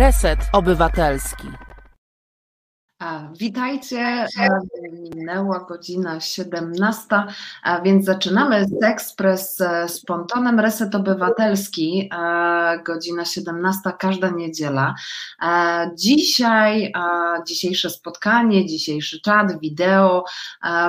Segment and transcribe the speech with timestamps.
[0.00, 1.69] Reset Obywatelski.
[3.38, 4.26] Witajcie.
[4.92, 7.06] Minęła godzina 17,
[7.62, 12.10] a więc zaczynamy z Ekspres z Pontonem Reset Obywatelski.
[12.86, 14.94] Godzina 17, każda niedziela.
[15.94, 16.92] Dzisiaj,
[17.46, 20.24] dzisiejsze spotkanie, dzisiejszy czat, wideo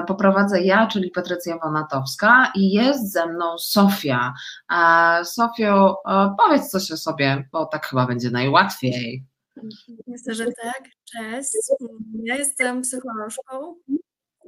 [0.07, 4.33] poprowadzę ja, czyli Patrycja Wonatowska i jest ze mną Sofia.
[5.23, 6.01] Sofio,
[6.37, 9.30] powiedz coś o sobie, bo tak chyba będzie najłatwiej.
[10.07, 10.83] Myślę, że tak.
[11.05, 11.49] Cześć.
[12.23, 13.75] Ja jestem psycholożką,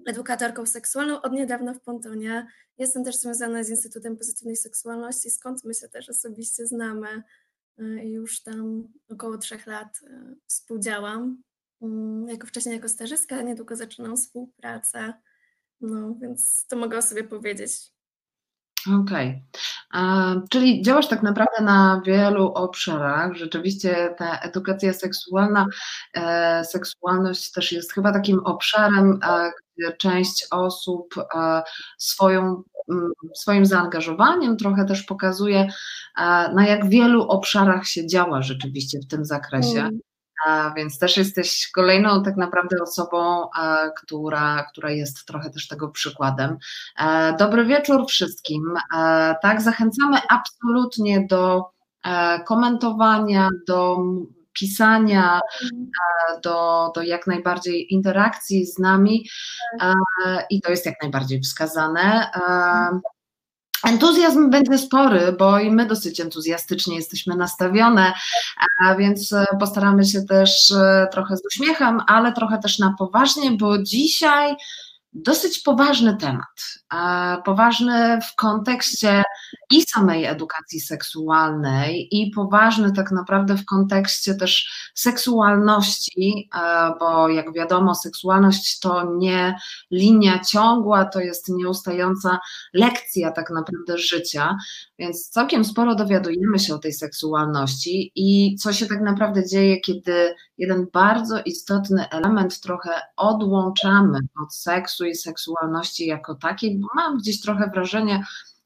[0.06, 2.48] edukatorką seksualną od niedawna w Pontonie.
[2.78, 7.24] Jestem też związana z Instytutem Pozytywnej Seksualności, skąd my się też osobiście znamy.
[8.04, 11.44] Już tam około trzech lat y, współdziałam.
[11.82, 15.14] Mm, jako wcześniej jako stażystka, niedługo zaczynam współpracę.
[15.82, 17.93] No, więc to mogę o sobie powiedzieć.
[18.88, 19.44] Okej.
[19.92, 20.42] Okay.
[20.50, 23.34] Czyli działasz tak naprawdę na wielu obszarach.
[23.36, 25.66] Rzeczywiście ta edukacja seksualna,
[26.14, 31.64] e, seksualność też jest chyba takim obszarem, e, gdzie część osób e,
[31.98, 35.70] swoją, m, swoim zaangażowaniem trochę też pokazuje, e,
[36.54, 39.80] na jak wielu obszarach się działa rzeczywiście w tym zakresie.
[39.80, 40.00] Mm.
[40.76, 43.50] Więc też jesteś kolejną tak naprawdę osobą,
[43.98, 46.58] która, która jest trochę też tego przykładem.
[47.00, 48.74] E, dobry wieczór wszystkim.
[48.98, 51.64] E, tak, zachęcamy absolutnie do
[52.06, 53.98] e, komentowania, do
[54.54, 55.40] pisania,
[56.44, 59.30] do, do jak najbardziej interakcji z nami
[60.50, 62.32] i to jest jak najbardziej wskazane.
[63.84, 68.14] Entuzjazm będzie spory, bo i my dosyć entuzjastycznie jesteśmy nastawione,
[68.98, 73.78] więc e, postaramy się też e, trochę z uśmiechem, ale trochę też na poważnie, bo
[73.78, 74.56] dzisiaj
[75.16, 76.84] dosyć poważny temat.
[77.46, 79.24] Poważny w kontekście
[79.72, 86.50] i samej edukacji seksualnej, i poważny tak naprawdę w kontekście też seksualności,
[87.00, 89.56] bo jak wiadomo, seksualność to nie
[89.92, 92.40] linia ciągła, to jest nieustająca
[92.74, 94.58] lekcja tak naprawdę życia,
[95.00, 100.36] więc całkiem sporo dowiadujemy się o tej seksualności i co się tak naprawdę dzieje, kiedy
[100.58, 107.42] jeden bardzo istotny element trochę odłączamy od seksu i seksualności jako takiej, bo mam gdzieś
[107.42, 108.24] trochę wrażenie,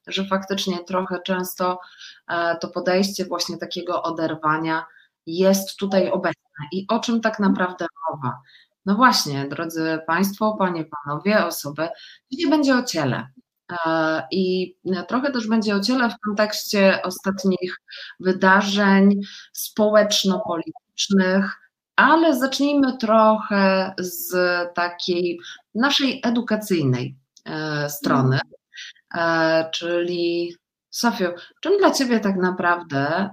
[0.08, 1.80] że faktycznie trochę często
[2.28, 4.86] e, to podejście właśnie takiego oderwania
[5.26, 6.66] jest tutaj obecne.
[6.72, 8.42] I o czym tak naprawdę mowa?
[8.86, 11.90] No właśnie, drodzy Państwo, Panie, Panowie, osoby,
[12.32, 13.28] dzisiaj będzie o ciele.
[13.86, 14.76] E, I
[15.08, 17.78] trochę też będzie o ciele w kontekście ostatnich
[18.20, 19.22] wydarzeń
[19.54, 21.67] społeczno-politycznych,
[21.98, 24.34] ale zacznijmy trochę z
[24.76, 25.40] takiej
[25.76, 27.16] naszej edukacyjnej
[27.46, 28.40] e, strony,
[29.16, 30.56] e, czyli
[30.90, 33.30] Sofio, czym dla Ciebie tak naprawdę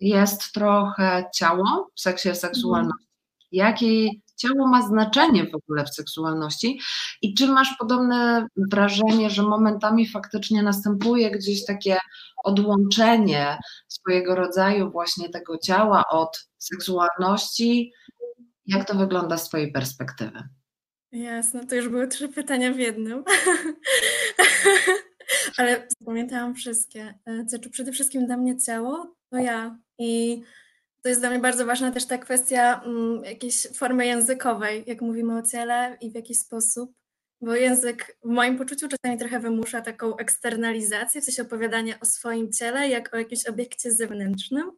[0.00, 3.08] jest trochę ciało w seksie seksualności?
[3.52, 6.80] Jakiej ciało ma znaczenie w ogóle w seksualności
[7.22, 11.98] i czy masz podobne wrażenie, że momentami faktycznie następuje gdzieś takie
[12.44, 17.92] odłączenie swojego rodzaju właśnie tego ciała od seksualności?
[18.66, 20.48] Jak to wygląda z Twojej perspektywy?
[21.12, 23.24] Jasne, to już były trzy pytania w jednym.
[25.58, 27.14] Ale zapamiętałam wszystkie.
[27.46, 29.78] Znaczy, przede wszystkim dla mnie ciało to ja.
[29.98, 30.42] I
[31.02, 35.38] to jest dla mnie bardzo ważna też ta kwestia mm, jakiejś formy językowej, jak mówimy
[35.38, 36.92] o ciele i w jakiś sposób,
[37.40, 42.52] bo język w moim poczuciu czasami trochę wymusza taką eksternalizację, w sensie opowiadania o swoim
[42.52, 44.72] ciele jak o jakimś obiekcie zewnętrznym.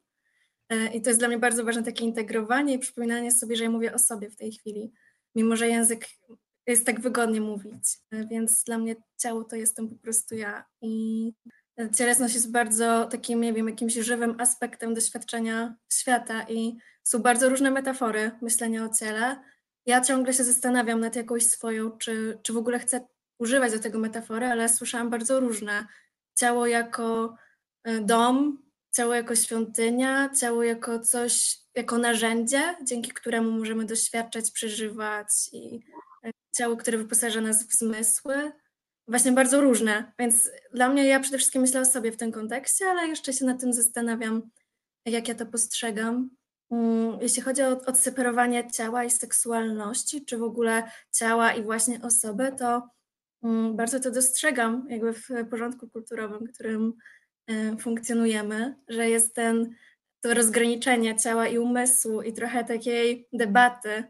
[0.68, 3.70] E, I to jest dla mnie bardzo ważne takie integrowanie i przypominanie sobie, że ja
[3.70, 4.92] mówię o sobie w tej chwili,
[5.34, 6.06] mimo że język
[6.66, 7.98] jest tak wygodnie mówić.
[8.10, 10.64] E, więc dla mnie ciało to jestem po prostu ja.
[10.82, 11.32] I
[11.96, 17.70] cielesność jest bardzo takim, nie wiem, jakimś żywym aspektem doświadczenia świata i są bardzo różne
[17.70, 19.40] metafory myślenia o ciele.
[19.86, 23.06] Ja ciągle się zastanawiam nad jakąś swoją, czy, czy w ogóle chcę
[23.38, 25.86] używać do tego metafory, ale słyszałam bardzo różne.
[26.34, 27.36] Ciało jako
[27.84, 35.28] e, dom, ciało jako świątynia, ciało jako coś, jako narzędzie, dzięki któremu możemy doświadczać, przeżywać
[35.52, 35.80] i
[36.24, 38.52] e, ciało, które wyposaża nas w zmysły
[39.10, 42.86] właśnie bardzo różne, więc dla mnie ja przede wszystkim myślę o sobie w tym kontekście,
[42.86, 44.42] ale jeszcze się nad tym zastanawiam,
[45.06, 46.30] jak ja to postrzegam.
[46.70, 52.52] Mm, jeśli chodzi o odseparowanie ciała i seksualności, czy w ogóle ciała i właśnie osoby,
[52.58, 52.88] to
[53.42, 56.92] mm, bardzo to dostrzegam jakby w porządku kulturowym, w którym
[57.46, 59.74] e, funkcjonujemy, że jest ten,
[60.20, 64.04] to rozgraniczenie ciała i umysłu i trochę takiej debaty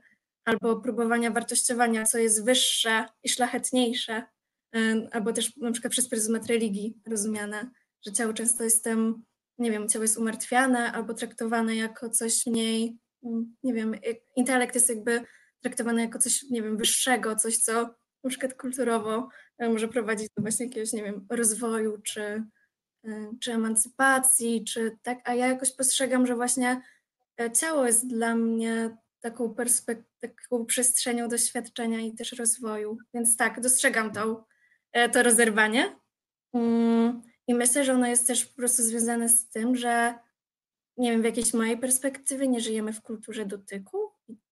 [0.45, 4.25] albo próbowania wartościowania, co jest wyższe i szlachetniejsze
[5.13, 7.71] albo też na przykład przez pryzmat religii rozumiane,
[8.07, 9.23] że ciało często jest tym
[9.61, 13.95] nie wiem, ciało jest umartwiane albo traktowane jako coś mniej, mm, nie wiem,
[14.37, 15.25] intelekt jest jakby
[15.63, 17.95] traktowany jako coś, nie wiem, wyższego, coś, co
[18.25, 19.29] na przykład kulturowo
[19.59, 22.23] e, może prowadzić do właśnie jakiegoś, nie wiem, rozwoju czy,
[23.05, 26.83] e, czy emancypacji, czy tak, a ja jakoś postrzegam, że właśnie
[27.41, 29.55] e, ciało jest dla mnie taką,
[30.21, 32.97] taką przestrzenią doświadczenia i też rozwoju.
[33.15, 34.47] Więc tak, dostrzegam to,
[35.13, 35.97] to rozerwanie.
[36.55, 40.15] Mm, I myślę, że ono jest też po prostu związane z tym, że
[40.97, 43.99] nie wiem, w jakiejś mojej perspektywie nie żyjemy w kulturze dotyku,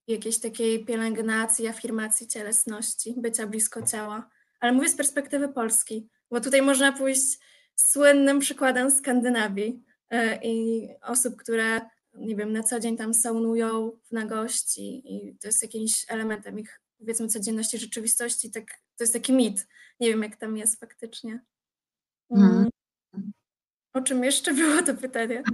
[0.07, 4.31] jakiejś takiej pielęgnacji, afirmacji cielesności, bycia blisko ciała.
[4.61, 7.39] Ale mówię z perspektywy Polski, bo tutaj można pójść
[7.75, 11.81] słynnym przykładem Skandynawii e, i osób, które
[12.15, 16.81] nie wiem, na co dzień tam saunują w nagości i to jest jakimś elementem ich,
[16.99, 19.67] powiedzmy, codzienności, rzeczywistości, tak, to jest taki mit.
[20.01, 21.45] Nie wiem, jak tam jest faktycznie.
[22.31, 22.69] Mhm.
[23.15, 23.33] Mm.
[23.95, 25.43] O czym jeszcze było to pytanie?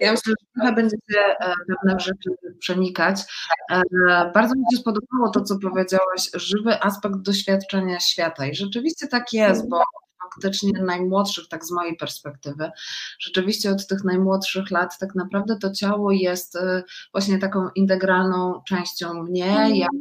[0.00, 1.36] Ja myślę, że trochę będziecie
[1.68, 3.20] pewne rzeczy przenikać.
[3.70, 3.82] E,
[4.34, 8.46] bardzo mi się spodobało to, co powiedziałaś, żywy aspekt doświadczenia świata.
[8.46, 9.82] I rzeczywiście tak jest, bo
[10.34, 12.70] faktycznie najmłodszych, tak z mojej perspektywy,
[13.18, 16.82] rzeczywiście od tych najmłodszych lat tak naprawdę to ciało jest e,
[17.12, 19.76] właśnie taką integralną częścią mnie, mm.
[19.76, 19.96] jako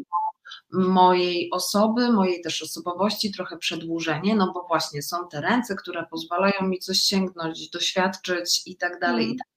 [0.72, 6.62] mojej osoby, mojej też osobowości, trochę przedłużenie, no bo właśnie są te ręce, które pozwalają
[6.62, 9.38] mi coś sięgnąć, doświadczyć i tak dalej, i mm.
[9.38, 9.57] tak.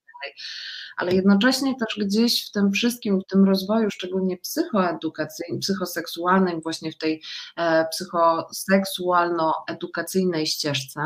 [0.97, 6.97] Ale jednocześnie też gdzieś w tym wszystkim, w tym rozwoju, szczególnie psychoedukacyjnym, psychoseksualnym, właśnie w
[6.97, 7.21] tej
[7.57, 11.01] e, psychoseksualno-edukacyjnej ścieżce,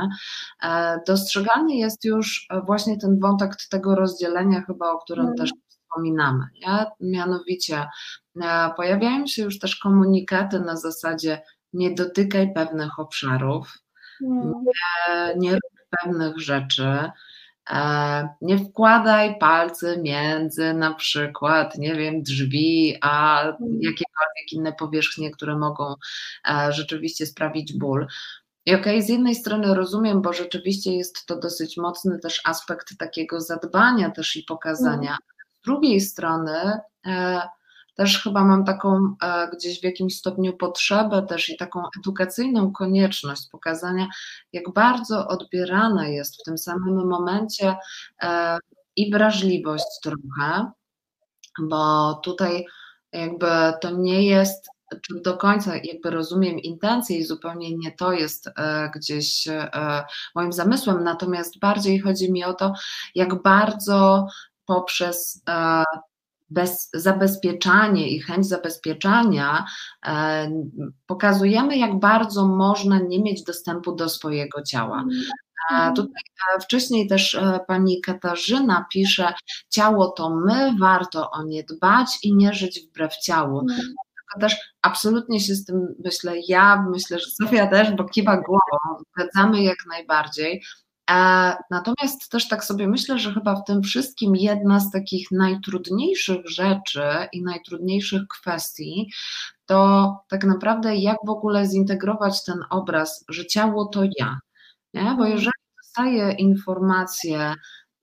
[0.64, 5.36] e, dostrzegalny jest już właśnie ten wątek tego rozdzielenia, chyba o którym mm.
[5.36, 6.46] też wspominamy.
[6.62, 6.86] Nie?
[7.00, 7.88] Mianowicie
[8.42, 11.42] e, pojawiają się już też komunikaty na zasadzie
[11.74, 13.78] nie dotykaj pewnych obszarów,
[14.24, 14.54] mm.
[14.66, 14.74] nie,
[15.38, 17.12] nie rób pewnych rzeczy, e,
[18.42, 23.58] nie wkładaj palcy między na przykład, nie wiem, drzwi, a mm.
[23.60, 25.96] jakiekolwiek inne powierzchnie, które mogą
[26.50, 28.08] e, rzeczywiście sprawić ból.
[28.66, 32.98] I okej, okay, z jednej strony rozumiem, bo rzeczywiście jest to dosyć mocny też aspekt
[32.98, 35.36] takiego zadbania też i pokazania, mm
[35.66, 37.42] drugiej strony e,
[37.96, 43.50] też chyba mam taką e, gdzieś w jakimś stopniu potrzebę też i taką edukacyjną konieczność
[43.52, 44.08] pokazania,
[44.54, 47.76] jak bardzo odbierana jest w tym samym momencie
[48.22, 48.58] e,
[48.96, 50.72] i wrażliwość trochę,
[51.60, 52.66] bo tutaj
[53.12, 53.48] jakby
[53.82, 54.70] to nie jest
[55.24, 58.50] do końca jakby rozumiem intencje i zupełnie nie to jest
[58.96, 59.48] gdzieś
[60.36, 62.74] moim zamysłem, natomiast bardziej chodzi mi o to,
[63.16, 64.28] jak bardzo
[64.66, 65.84] poprzez e,
[66.50, 69.66] bez, zabezpieczanie i chęć zabezpieczania
[70.06, 70.52] e,
[71.06, 75.06] pokazujemy, jak bardzo można nie mieć dostępu do swojego ciała.
[75.74, 76.24] E, tutaj
[76.62, 79.34] wcześniej też pani Katarzyna pisze:
[79.70, 83.60] Ciało to my, warto o nie dbać i nie żyć wbrew ciału.
[83.60, 83.82] Mm.
[84.40, 89.64] Też absolutnie się z tym myślę, ja myślę, że Sofia też, bo kiwa głową, zgadzamy
[89.64, 90.64] jak najbardziej.
[91.72, 97.04] Natomiast też tak sobie myślę, że chyba w tym wszystkim jedna z takich najtrudniejszych rzeczy
[97.32, 99.12] i najtrudniejszych kwestii
[99.66, 104.40] to tak naprawdę jak w ogóle zintegrować ten obraz, że ciało to ja.
[104.94, 105.04] Nie?
[105.04, 105.32] Bo mhm.
[105.32, 105.52] jeżeli
[105.84, 107.54] dostaję informację,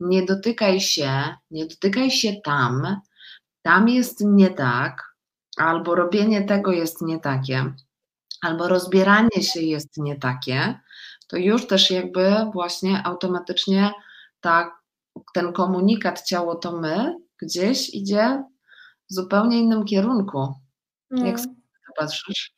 [0.01, 1.11] nie dotykaj się,
[1.51, 3.01] nie dotykaj się tam,
[3.63, 5.15] tam jest nie tak,
[5.57, 7.75] albo robienie tego jest nie takie,
[8.43, 10.81] albo rozbieranie się jest nie takie,
[11.33, 13.91] to już też jakby właśnie automatycznie
[14.41, 14.81] ta,
[15.35, 18.45] ten komunikat ciało to my gdzieś idzie
[19.11, 20.55] w zupełnie innym kierunku.
[21.11, 21.27] No.
[21.27, 21.39] Jak
[21.97, 22.55] patrzysz?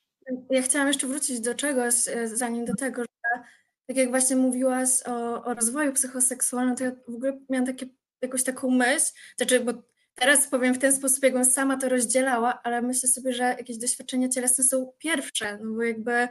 [0.51, 3.43] Ja chciałam jeszcze wrócić do czegoś, e, zanim do tego, że
[3.87, 7.87] tak jak właśnie mówiłaś o, o rozwoju psychoseksualnym, to ja w ogóle miałam takie,
[8.23, 9.73] jakąś taką myśl, znaczy, bo
[10.15, 14.29] teraz powiem w ten sposób, jakbym sama to rozdzielała, ale myślę sobie, że jakieś doświadczenia
[14.29, 16.29] cielesne są pierwsze, no bo jakby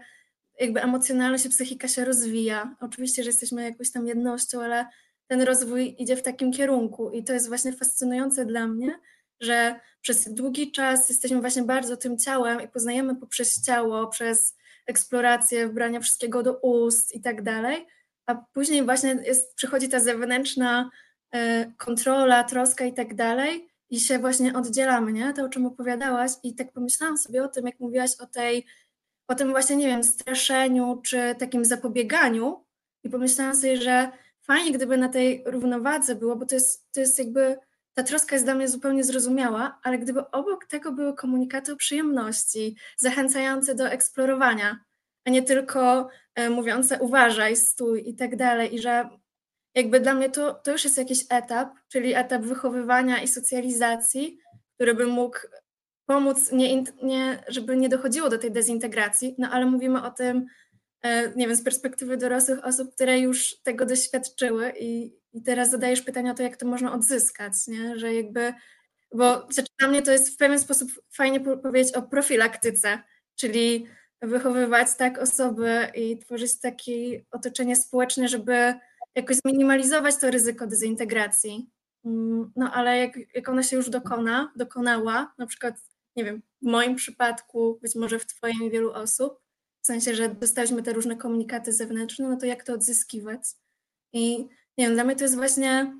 [0.59, 2.75] jakby emocjonalnie się psychika się rozwija.
[2.79, 4.85] Oczywiście, że jesteśmy jakąś tam jednością, ale
[5.27, 8.99] ten rozwój idzie w takim kierunku i to jest właśnie fascynujące dla mnie,
[9.39, 14.55] że przez długi czas jesteśmy właśnie bardzo tym ciałem i poznajemy poprzez ciało, przez
[14.85, 17.85] eksplorację, wbrania wszystkiego do ust i tak dalej,
[18.25, 20.89] a później właśnie jest, przychodzi ta zewnętrzna
[21.35, 21.39] y,
[21.77, 25.33] kontrola, troska i tak dalej i się właśnie oddzielamy, nie?
[25.33, 28.65] To, o czym opowiadałaś i tak pomyślałam sobie o tym, jak mówiłaś o tej
[29.27, 32.65] o tym właśnie, nie wiem, straszeniu czy takim zapobieganiu
[33.03, 34.11] i pomyślałam sobie, że
[34.41, 37.57] fajnie, gdyby na tej równowadze było, bo to jest, to jest jakby,
[37.93, 42.77] ta troska jest dla mnie zupełnie zrozumiała, ale gdyby obok tego były komunikaty o przyjemności,
[42.97, 44.79] zachęcające do eksplorowania,
[45.25, 49.09] a nie tylko e, mówiące uważaj, stój i tak dalej, i że
[49.75, 54.39] jakby dla mnie to, to już jest jakiś etap, czyli etap wychowywania i socjalizacji,
[54.75, 55.37] który by mógł
[56.05, 60.45] pomóc, nie, nie, żeby nie dochodziło do tej dezintegracji, no ale mówimy o tym,
[61.01, 66.01] e, nie wiem, z perspektywy dorosłych osób, które już tego doświadczyły i, i teraz zadajesz
[66.01, 67.99] pytanie o to, jak to można odzyskać, nie?
[67.99, 68.53] że jakby,
[69.15, 69.47] bo
[69.79, 72.99] dla mnie to jest w pewien sposób fajnie powiedzieć o profilaktyce,
[73.35, 73.87] czyli
[74.21, 78.73] wychowywać tak osoby i tworzyć takie otoczenie społeczne, żeby
[79.15, 81.69] jakoś zminimalizować to ryzyko dezintegracji.
[82.05, 85.75] Mm, no ale jak, jak ona się już dokona, dokonała, na przykład,
[86.15, 89.39] nie wiem, w moim przypadku, być może w Twoim i wielu osób,
[89.81, 93.41] w sensie, że dostaliśmy te różne komunikaty zewnętrzne, no to jak to odzyskiwać?
[94.13, 94.39] I
[94.77, 95.97] nie wiem, dla mnie to jest właśnie,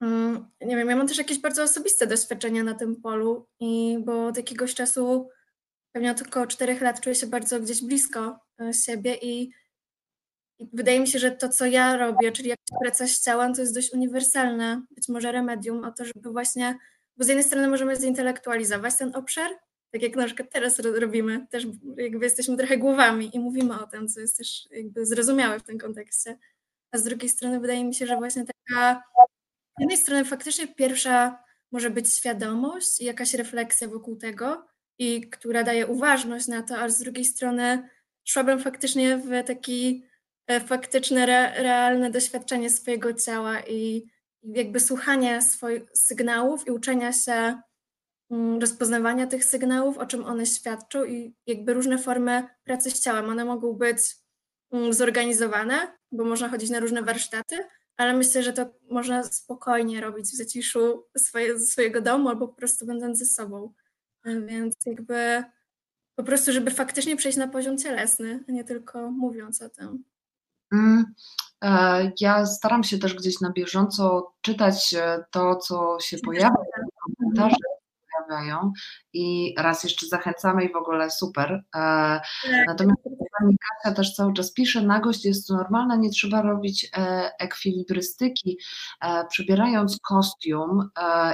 [0.00, 4.26] mm, nie wiem, ja mam też jakieś bardzo osobiste doświadczenia na tym polu, i bo
[4.26, 5.28] od jakiegoś czasu,
[5.92, 9.52] pewnie od około czterech lat, czuję się bardzo gdzieś blisko e, siebie i
[10.72, 13.74] wydaje mi się, że to, co ja robię, czyli jakaś praca z ciałem, to jest
[13.74, 16.78] dość uniwersalne, być może remedium o to, żeby właśnie,
[17.16, 19.50] bo z jednej strony możemy zintelektualizować ten obszar,
[19.90, 21.66] tak jak na przykład teraz robimy, też
[21.96, 25.78] jakby jesteśmy trochę głowami i mówimy o tym, co jest też jakby zrozumiałe w tym
[25.78, 26.38] kontekście,
[26.90, 29.02] a z drugiej strony wydaje mi się, że właśnie taka,
[29.78, 34.66] z jednej strony faktycznie pierwsza może być świadomość i jakaś refleksja wokół tego,
[34.98, 37.88] i która daje uważność na to, a z drugiej strony
[38.24, 40.12] szłabym faktycznie w taki
[40.46, 44.06] E, faktyczne, re, realne doświadczenie swojego ciała i
[44.42, 47.60] jakby słuchanie swoich sygnałów i uczenia się
[48.30, 53.30] mm, rozpoznawania tych sygnałów, o czym one świadczą i jakby różne formy pracy z ciałem.
[53.30, 53.98] One mogą być
[54.72, 57.56] mm, zorganizowane, bo można chodzić na różne warsztaty,
[57.96, 62.86] ale myślę, że to można spokojnie robić w zaciszu swoje, swojego domu albo po prostu
[62.86, 63.72] będąc ze sobą.
[64.24, 65.44] Więc jakby
[66.14, 70.04] po prostu, żeby faktycznie przejść na poziom cielesny, a nie tylko mówiąc o tym.
[71.62, 77.18] E, ja staram się też gdzieś na bieżąco czytać e, to, co się pojawia w
[77.18, 77.71] komentarzach
[79.12, 81.52] i raz jeszcze zachęcamy i w ogóle super.
[81.52, 82.22] E, tak.
[82.66, 83.02] Natomiast
[83.40, 86.90] pani Kasia też cały czas pisze, nagość jest normalna, nie trzeba robić
[87.38, 88.58] ekwilibrystyki,
[89.28, 90.90] przybierając kostium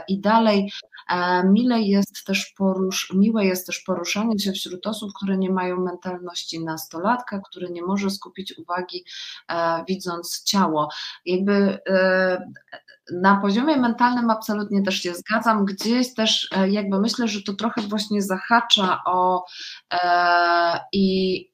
[0.09, 0.73] i dalej
[1.45, 6.65] Mile jest też porusz, miłe jest też poruszanie się wśród osób, które nie mają mentalności
[6.65, 9.05] nastolatka, który nie może skupić uwagi
[9.89, 10.89] widząc ciało.
[11.27, 11.79] Jakby
[13.13, 15.65] na poziomie mentalnym absolutnie też się zgadzam.
[15.65, 19.45] Gdzieś też e, jakby myślę, że to trochę właśnie zahacza o
[19.93, 21.45] e, i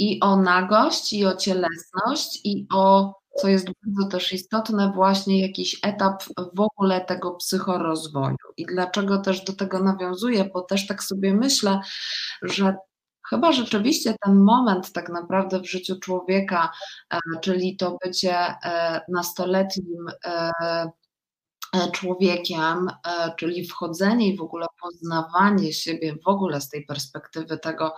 [0.00, 5.78] i o nagość, i o cielesność, i o, co jest bardzo też istotne, właśnie jakiś
[5.82, 6.22] etap
[6.54, 8.36] w ogóle tego psychorozwoju.
[8.56, 11.80] I dlaczego też do tego nawiązuję, bo też tak sobie myślę,
[12.42, 12.76] że
[13.30, 16.72] Chyba rzeczywiście ten moment tak naprawdę w życiu człowieka,
[17.12, 20.52] e, czyli to bycie e, nastoletnim e,
[21.92, 22.88] człowiekiem,
[23.36, 27.94] czyli wchodzenie i w ogóle poznawanie siebie w ogóle z tej perspektywy tego,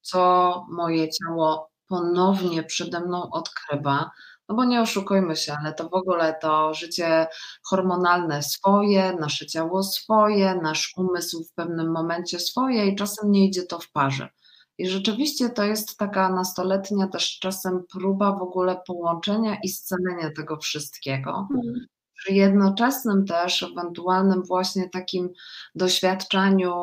[0.00, 4.10] co moje ciało ponownie przede mną odkrywa.
[4.48, 7.26] No bo nie oszukujmy się, ale to w ogóle to życie
[7.62, 13.62] hormonalne swoje, nasze ciało swoje, nasz umysł w pewnym momencie swoje i czasem nie idzie
[13.62, 14.28] to w parze.
[14.78, 20.56] I rzeczywiście to jest taka nastoletnia też czasem próba w ogóle połączenia i scalenia tego
[20.56, 21.48] wszystkiego.
[21.54, 21.86] Mhm.
[22.14, 25.32] Przy jednoczesnym też ewentualnym właśnie takim
[25.74, 26.74] doświadczeniu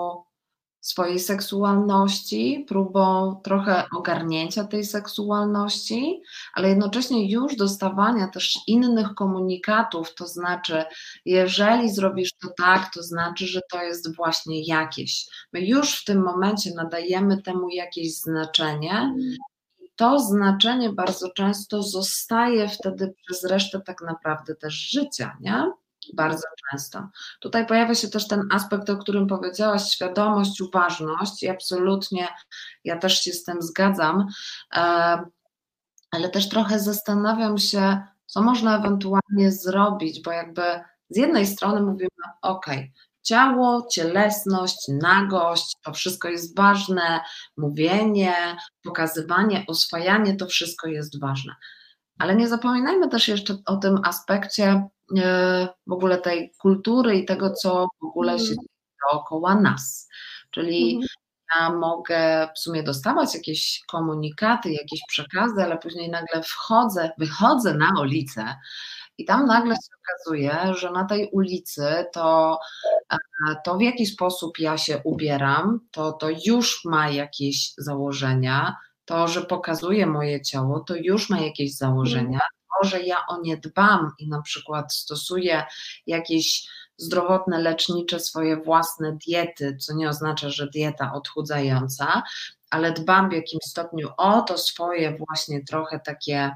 [0.86, 6.22] swojej seksualności, próbą trochę ogarnięcia tej seksualności,
[6.54, 10.84] ale jednocześnie już dostawania też innych komunikatów, to znaczy,
[11.26, 15.26] jeżeli zrobisz to tak, to znaczy, że to jest właśnie jakieś.
[15.54, 19.16] My już w tym momencie nadajemy temu jakieś znaczenie.
[19.96, 25.72] To znaczenie bardzo często zostaje wtedy przez resztę tak naprawdę też życia, nie?
[26.14, 27.10] Bardzo często.
[27.40, 32.28] Tutaj pojawia się też ten aspekt, o którym powiedziałaś, świadomość, uważność i absolutnie
[32.84, 34.28] ja też się z tym zgadzam,
[34.76, 34.80] e,
[36.12, 40.62] ale też trochę zastanawiam się, co można ewentualnie zrobić, bo jakby
[41.10, 42.10] z jednej strony mówimy,
[42.42, 42.66] ok,
[43.26, 47.20] ciało, cielesność, nagość, to wszystko jest ważne,
[47.58, 51.56] mówienie, pokazywanie, oswajanie, to wszystko jest ważne.
[52.20, 54.90] Ale nie zapominajmy też jeszcze o tym aspekcie
[55.88, 58.58] w ogóle tej kultury i tego, co w ogóle się mhm.
[58.58, 58.76] dzieje
[59.12, 60.10] dookoła nas.
[60.52, 61.08] Czyli mhm.
[61.56, 67.94] ja mogę w sumie dostawać jakieś komunikaty, jakieś przekazy, ale później nagle wchodzę, wychodzę na
[68.02, 68.56] ulicę
[69.18, 72.60] i tam nagle się okazuje, że na tej ulicy to,
[73.12, 73.18] e,
[73.66, 79.42] to w jaki sposób ja się ubieram, to, to już ma jakieś założenia, to, że
[79.42, 82.40] pokazuje moje ciało, to już ma jakieś założenia.
[82.86, 85.64] Że ja o nie dbam i na przykład stosuję
[86.08, 92.24] jakieś zdrowotne, lecznicze swoje własne diety, co nie oznacza, że dieta odchudzająca,
[92.70, 96.52] ale dbam w jakimś stopniu o to swoje właśnie trochę takie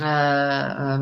[0.00, 0.98] e,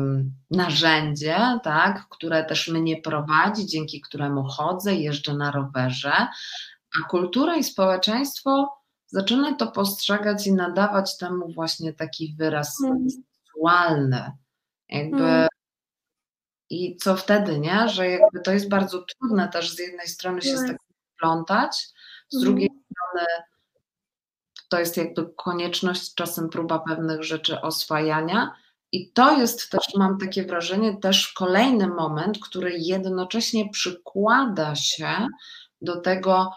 [0.51, 6.27] narzędzie, tak, które też mnie prowadzi, dzięki któremu chodzę, jeżdżę na rowerze,
[7.01, 13.07] a kultura i społeczeństwo zaczyna to postrzegać i nadawać temu właśnie taki wyraz mm.
[13.09, 14.31] seksualny.
[14.89, 15.47] Jakby mm.
[16.69, 17.89] I co wtedy, nie?
[17.89, 20.77] Że jakby to jest bardzo trudne też z jednej strony się z tak.
[21.19, 21.87] plątać,
[22.29, 22.45] z mm.
[22.45, 23.27] drugiej strony
[24.69, 28.51] to jest jakby konieczność, czasem próba pewnych rzeczy oswajania.
[28.91, 35.27] I to jest też, mam takie wrażenie, też kolejny moment, który jednocześnie przykłada się
[35.81, 36.51] do tego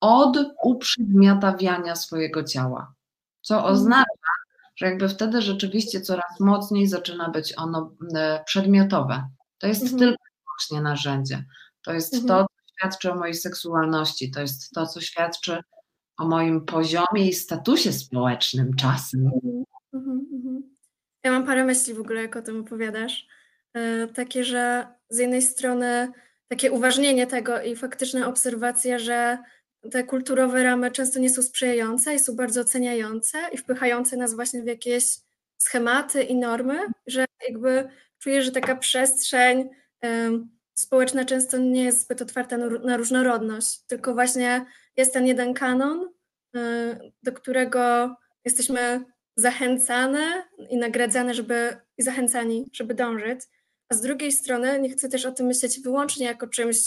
[0.00, 2.94] od uprzedmiotawiania swojego ciała.
[3.40, 3.74] Co mhm.
[3.74, 4.33] oznacza,
[4.76, 9.28] że jakby wtedy rzeczywiście coraz mocniej zaczyna być ono e, przedmiotowe.
[9.58, 9.98] To jest mhm.
[9.98, 10.24] tylko
[10.58, 11.44] właśnie narzędzie.
[11.84, 12.28] To jest mhm.
[12.28, 15.60] to, co świadczy o mojej seksualności, to jest to, co świadczy
[16.18, 19.20] o moim poziomie i statusie społecznym czasem.
[19.20, 19.64] Mhm.
[19.94, 20.62] mhm, mhm.
[21.24, 23.26] Ja mam parę myśli w ogóle, jak o tym opowiadasz.
[23.74, 26.12] E, takie, że z jednej strony
[26.48, 29.38] takie uważnienie tego i faktyczna obserwacja, że
[29.90, 34.62] te kulturowe ramy często nie są sprzyjające i są bardzo oceniające i wpychające nas właśnie
[34.62, 35.04] w jakieś
[35.58, 37.88] schematy i normy, że jakby
[38.18, 39.68] czuję, że taka przestrzeń
[40.78, 46.10] społeczna często nie jest zbyt otwarta na różnorodność, tylko właśnie jest ten jeden kanon,
[46.56, 46.60] y,
[47.22, 49.04] do którego jesteśmy
[49.36, 53.40] zachęcane i nagradzane, żeby i zachęcani, żeby dążyć.
[53.88, 56.78] A z drugiej strony nie chcę też o tym myśleć wyłącznie jako czymś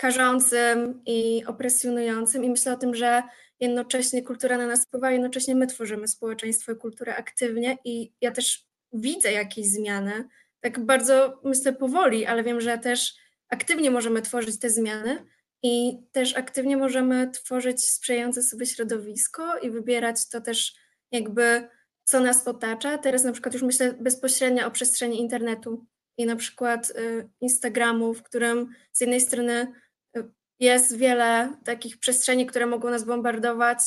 [0.00, 3.22] karzącym i opresjonującym i myślę o tym, że
[3.60, 8.66] jednocześnie kultura na nas wpływa, jednocześnie my tworzymy społeczeństwo i kulturę aktywnie i ja też
[8.92, 10.28] widzę jakieś zmiany,
[10.60, 13.14] tak bardzo myślę powoli, ale wiem, że też
[13.48, 15.24] aktywnie możemy tworzyć te zmiany
[15.62, 20.74] i też aktywnie możemy tworzyć sprzyjające sobie środowisko i wybierać to też
[21.12, 21.68] jakby,
[22.04, 22.98] co nas otacza.
[22.98, 25.86] Teraz na przykład już myślę bezpośrednio o przestrzeni internetu
[26.16, 29.72] i na przykład y, Instagramu, w którym z jednej strony
[30.60, 33.78] jest wiele takich przestrzeni, które mogą nas bombardować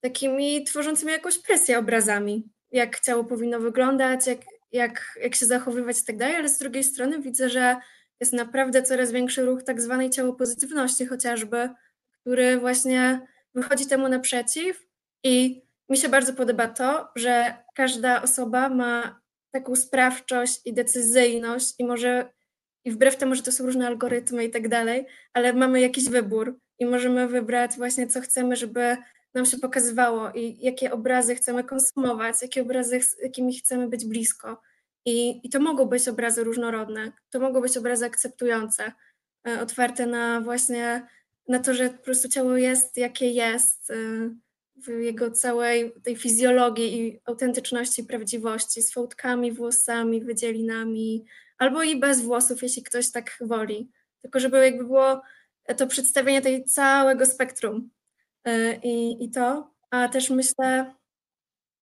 [0.00, 4.40] takimi tworzącymi jakąś presję obrazami, jak ciało powinno wyglądać, jak,
[4.72, 7.76] jak, jak się zachowywać i tak dalej, ale z drugiej strony widzę, że
[8.20, 11.70] jest naprawdę coraz większy ruch tak zwanej ciałopozytywności chociażby,
[12.20, 14.86] który właśnie wychodzi temu naprzeciw.
[15.24, 21.84] I mi się bardzo podoba to, że każda osoba ma taką sprawczość i decyzyjność i
[21.84, 22.30] może
[22.84, 26.58] i wbrew temu, że to są różne algorytmy i tak dalej, ale mamy jakiś wybór
[26.78, 28.96] i możemy wybrać właśnie co chcemy, żeby
[29.34, 34.60] nam się pokazywało i jakie obrazy chcemy konsumować, jakie obrazy, jakimi chcemy być blisko.
[35.04, 38.92] I, I to mogą być obrazy różnorodne, to mogą być obrazy akceptujące,
[39.48, 41.06] e, otwarte na właśnie
[41.48, 43.94] na to, że po prostu ciało jest jakie jest, e,
[44.84, 51.24] w jego całej tej fizjologii i autentyczności, prawdziwości, z fałdkami, włosami, wydzielinami,
[51.58, 53.90] albo i bez włosów, jeśli ktoś tak woli.
[54.22, 55.22] Tylko żeby jakby było
[55.76, 57.90] to przedstawienie tej całego spektrum
[58.44, 59.70] e, i, i to.
[59.90, 60.94] A też myślę,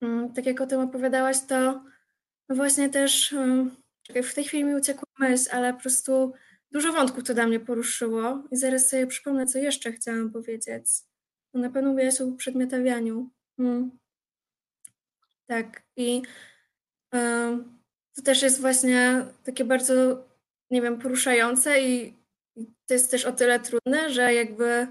[0.00, 1.84] mm, tak jak o tym opowiadałaś, to
[2.48, 3.34] właśnie też,
[4.02, 6.32] czekaj, w tej chwili mi uciekła myśl, ale po prostu
[6.72, 10.86] dużo wątków to dla mnie poruszyło i zaraz sobie przypomnę, co jeszcze chciałam powiedzieć.
[11.54, 13.30] Na pewno mówiłaś o uprzedmiotawianiu.
[13.56, 13.90] Hmm.
[15.46, 16.22] Tak, i
[18.16, 20.24] to też jest właśnie takie bardzo,
[20.70, 22.16] nie wiem, poruszające i,
[22.56, 24.86] i to jest też o tyle trudne, że jakby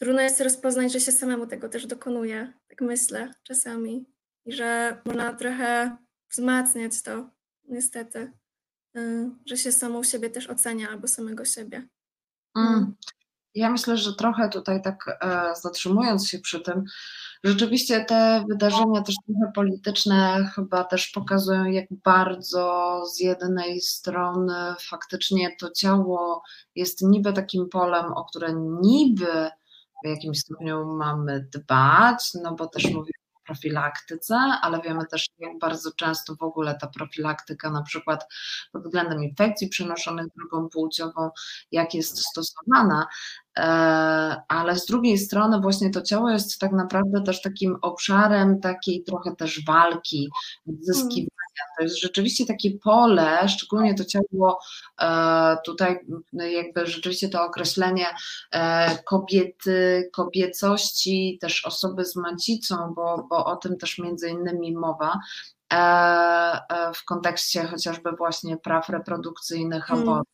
[0.00, 4.04] trudno jest rozpoznać, że się samemu tego też dokonuje, tak myślę czasami.
[4.44, 5.96] I że można trochę
[6.30, 7.30] wzmacniać to,
[7.68, 8.32] niestety,
[8.96, 11.88] y, że się samą siebie też ocenia albo samego siebie.
[12.56, 12.94] Mm.
[13.54, 16.84] Ja myślę, że trochę tutaj tak e, zatrzymując się przy tym,
[17.44, 25.56] rzeczywiście te wydarzenia też trochę polityczne chyba też pokazują, jak bardzo z jednej strony faktycznie
[25.60, 26.42] to ciało
[26.74, 29.50] jest niby takim polem, o które niby
[30.04, 35.58] w jakimś stopniu mamy dbać, no bo też mówimy o profilaktyce, ale wiemy też, jak
[35.58, 38.26] bardzo często w ogóle ta profilaktyka, na przykład
[38.72, 41.30] pod względem infekcji przenoszonych drogą płciową,
[41.72, 43.06] jak jest stosowana,
[43.58, 43.62] e,
[44.48, 49.36] ale z drugiej strony właśnie to ciało jest tak naprawdę też takim obszarem takiej trochę
[49.36, 50.30] też walki,
[50.68, 51.40] odzyskiwania.
[51.78, 54.60] To jest rzeczywiście takie pole, szczególnie to ciało
[55.00, 55.98] e, tutaj
[56.32, 58.06] jakby rzeczywiście to określenie
[58.52, 65.18] e, kobiety, kobiecości, też osoby z macicą, bo, bo o tym też między innymi mowa
[66.94, 70.08] w kontekście chociażby właśnie praw reprodukcyjnych, hmm.
[70.08, 70.30] aborcji.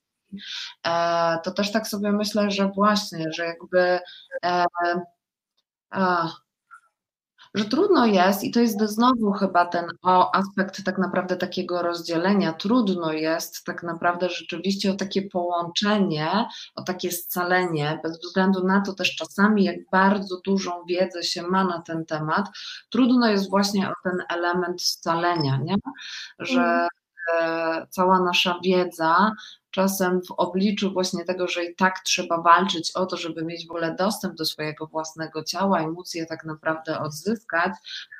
[1.44, 4.00] To też tak sobie myślę, że właśnie, że jakby
[7.56, 12.52] że trudno jest, i to jest znowu chyba ten o, aspekt tak naprawdę takiego rozdzielenia,
[12.52, 18.94] trudno jest tak naprawdę rzeczywiście o takie połączenie, o takie scalenie, bez względu na to
[18.94, 22.46] też czasami, jak bardzo dużą wiedzę się ma na ten temat,
[22.90, 25.74] trudno jest właśnie o ten element scalenia, nie?
[26.38, 26.88] że mm.
[27.40, 29.32] e, cała nasza wiedza
[29.76, 33.70] czasem w obliczu właśnie tego, że i tak trzeba walczyć o to, żeby mieć w
[33.70, 37.72] ogóle dostęp do swojego własnego ciała i móc je tak naprawdę odzyskać,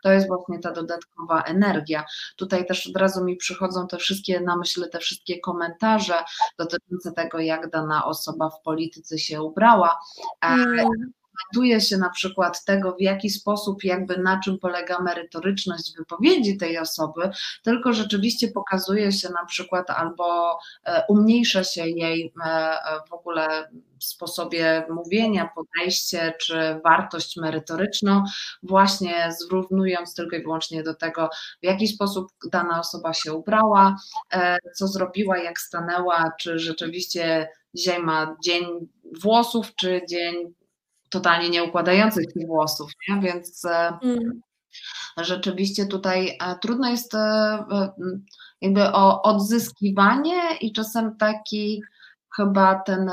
[0.02, 2.04] to jest właśnie ta dodatkowa energia.
[2.36, 6.14] Tutaj też od razu mi przychodzą te wszystkie na myśl, te wszystkie komentarze
[6.58, 9.98] dotyczące tego, jak dana osoba w polityce się ubrała.
[10.40, 16.56] Mm komentuje się na przykład tego, w jaki sposób, jakby na czym polega merytoryczność wypowiedzi
[16.56, 17.30] tej osoby,
[17.62, 23.68] tylko rzeczywiście pokazuje się na przykład albo e, umniejsza się jej e, e, w ogóle
[23.98, 28.24] sposobie mówienia, podejście czy wartość merytoryczną,
[28.62, 31.28] właśnie zrównując tylko i wyłącznie do tego,
[31.62, 33.96] w jaki sposób dana osoba się ubrała,
[34.74, 38.64] co zrobiła, jak stanęła, czy rzeczywiście dzisiaj ma dzień
[39.22, 40.54] włosów, czy dzień
[41.08, 43.20] totalnie nieukładających się włosów, nie?
[43.20, 44.40] więc e, mm.
[45.18, 47.64] rzeczywiście tutaj e, trudno jest e,
[48.60, 51.82] jakby o odzyskiwanie i czasem taki
[52.36, 53.10] chyba ten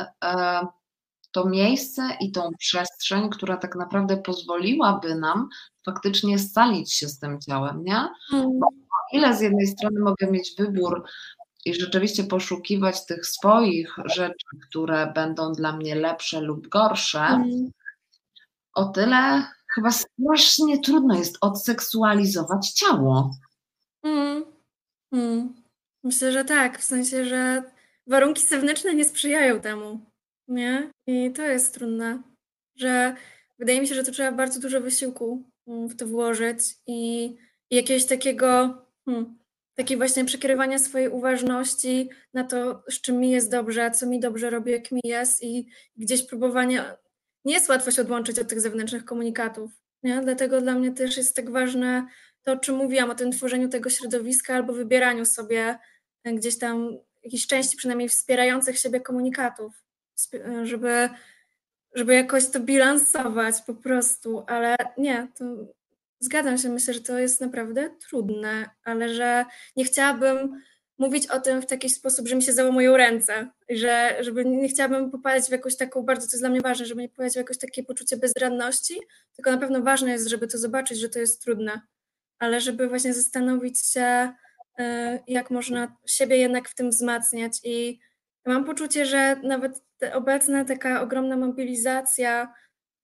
[1.31, 5.49] to miejsce i tą przestrzeń, która tak naprawdę pozwoliłaby nam
[5.85, 8.07] faktycznie scalić się z tym ciałem, nie?
[8.33, 8.59] Mm.
[8.59, 11.03] Bo o ile z jednej strony mogę mieć wybór
[11.65, 17.71] i rzeczywiście poszukiwać tych swoich rzeczy, które będą dla mnie lepsze lub gorsze, mm
[18.73, 23.35] o tyle chyba strasznie trudno jest odseksualizować ciało.
[24.03, 24.45] Mm.
[25.11, 25.53] Mm.
[26.03, 27.63] Myślę, że tak, w sensie, że
[28.07, 29.99] warunki zewnętrzne nie sprzyjają temu,
[30.47, 30.91] nie?
[31.07, 32.21] I to jest trudne,
[32.75, 33.15] że
[33.59, 37.25] wydaje mi się, że to trzeba bardzo dużo wysiłku mm, w to włożyć i,
[37.69, 39.37] i jakiegoś takiego, hmm,
[39.75, 44.49] takiej właśnie przekierowania swojej uważności na to, z czym mi jest dobrze, co mi dobrze
[44.49, 47.02] robi, jak mi jest i gdzieś próbowania
[47.45, 49.71] nie jest łatwo się odłączyć od tych zewnętrznych komunikatów.
[50.03, 50.21] Nie?
[50.21, 52.07] Dlatego dla mnie też jest tak ważne
[52.43, 55.79] to, o czym mówiłam, o tym tworzeniu tego środowiska albo wybieraniu sobie
[56.25, 59.83] gdzieś tam jakiejś części przynajmniej wspierających siebie komunikatów,
[60.63, 61.09] żeby,
[61.93, 65.45] żeby jakoś to bilansować po prostu, ale nie, to
[66.19, 70.61] zgadzam się, myślę, że to jest naprawdę trudne, ale że nie chciałabym
[70.97, 75.11] mówić o tym w taki sposób, że mi się załamują ręce, że żeby nie chciałabym
[75.11, 77.57] popadać w jakąś taką, bardzo to jest dla mnie ważne, żeby nie popadać w jakieś
[77.57, 78.99] takie poczucie bezradności,
[79.35, 81.81] tylko na pewno ważne jest, żeby to zobaczyć, że to jest trudne,
[82.39, 84.33] ale żeby właśnie zastanowić się,
[84.79, 84.83] y,
[85.27, 87.59] jak można siebie jednak w tym wzmacniać.
[87.63, 87.99] I
[88.45, 89.81] mam poczucie, że nawet
[90.13, 92.53] obecna taka ogromna mobilizacja,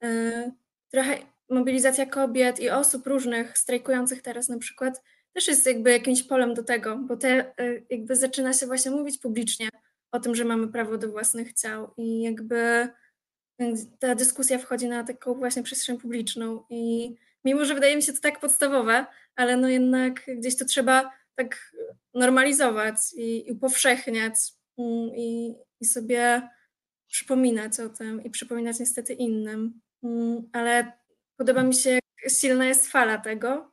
[0.03, 0.51] y,
[0.91, 1.17] trochę
[1.49, 5.01] mobilizacja kobiet i osób różnych strajkujących teraz na przykład,
[5.33, 9.17] też jest jakby jakimś polem do tego, bo te y, jakby zaczyna się właśnie mówić
[9.17, 9.69] publicznie
[10.11, 12.87] o tym, że mamy prawo do własnych ciał i jakby
[13.61, 17.15] y, ta dyskusja wchodzi na taką właśnie przestrzeń publiczną i
[17.45, 21.73] mimo, że wydaje mi się to tak podstawowe, ale no jednak gdzieś to trzeba tak
[22.13, 24.35] normalizować i, i upowszechniać
[24.77, 26.49] mm, i, i sobie
[27.07, 29.81] przypominać o tym i przypominać niestety innym.
[30.03, 30.91] Mm, ale
[31.37, 33.71] podoba mi się, jak silna jest fala tego,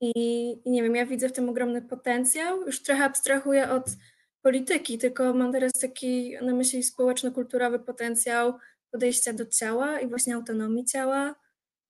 [0.00, 0.12] i,
[0.66, 2.66] nie wiem, ja widzę w tym ogromny potencjał.
[2.66, 3.84] Już trochę abstrahuję od
[4.42, 8.54] polityki, tylko mam teraz taki na myśli społeczno-kulturowy potencjał
[8.90, 11.34] podejścia do ciała i właśnie autonomii ciała.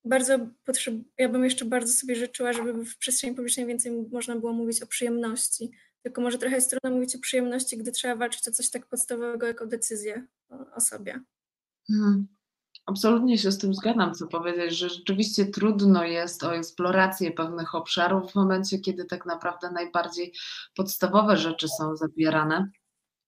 [0.04, 0.94] Bardzo potrzeb...
[1.18, 4.86] ja bym jeszcze bardzo sobie życzyła, żeby w przestrzeni publicznej więcej można było mówić o
[4.86, 5.70] przyjemności.
[6.02, 9.46] Tylko może trochę jest trudno mówić o przyjemności, gdy trzeba walczyć o coś tak podstawowego,
[9.46, 11.20] jak o decyzję o, o sobie.
[11.86, 12.39] Hmm.
[12.90, 18.32] Absolutnie się z tym zgadzam, co powiedzieć, że rzeczywiście trudno jest o eksplorację pewnych obszarów
[18.32, 20.32] w momencie, kiedy tak naprawdę najbardziej
[20.76, 22.70] podstawowe rzeczy są zabierane.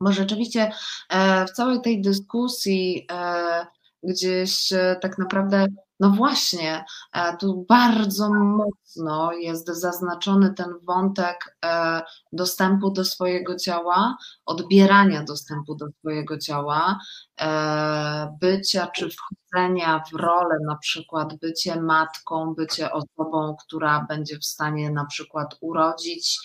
[0.01, 0.73] Bo rzeczywiście
[1.11, 3.67] e, w całej tej dyskusji e,
[4.03, 5.67] gdzieś e, tak naprawdę
[6.01, 12.03] no właśnie, e, tu bardzo mocno jest zaznaczony ten wątek e,
[12.33, 16.99] dostępu do swojego ciała, odbierania dostępu do swojego ciała,
[17.41, 24.45] e, bycia czy wchodzenia w rolę, na przykład bycie matką, bycie osobą, która będzie w
[24.45, 26.39] stanie na przykład urodzić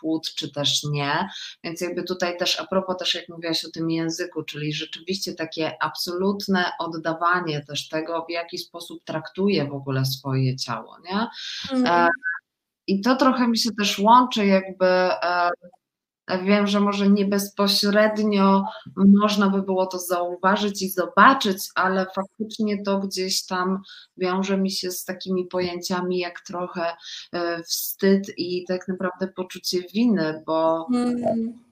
[0.00, 1.28] płód, czy też nie.
[1.64, 5.82] Więc jakby tutaj też a propos też jak mówiłaś o tym języku, czyli rzeczywiście takie
[5.82, 11.26] absolutne oddawanie też tego, w jaki sposób traktuje w ogóle swoje ciało, nie?
[11.72, 12.08] Mm.
[12.86, 15.50] I to trochę mi się też łączy jakby e,
[16.38, 18.64] Wiem, że może nie bezpośrednio
[18.96, 23.82] można by było to zauważyć i zobaczyć, ale faktycznie to gdzieś tam
[24.16, 26.96] wiąże mi się z takimi pojęciami jak trochę
[27.32, 30.86] e, wstyd i tak naprawdę poczucie winy, bo.
[30.94, 31.69] Mm Oczywiście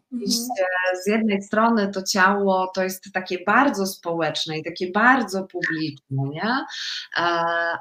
[1.05, 6.65] z jednej strony to ciało to jest takie bardzo społeczne i takie bardzo publiczne, nie?
[7.17, 7.25] E,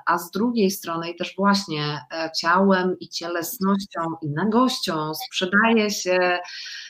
[0.05, 6.39] a z drugiej strony i też właśnie e, ciałem i cielesnością i nagością sprzedaje się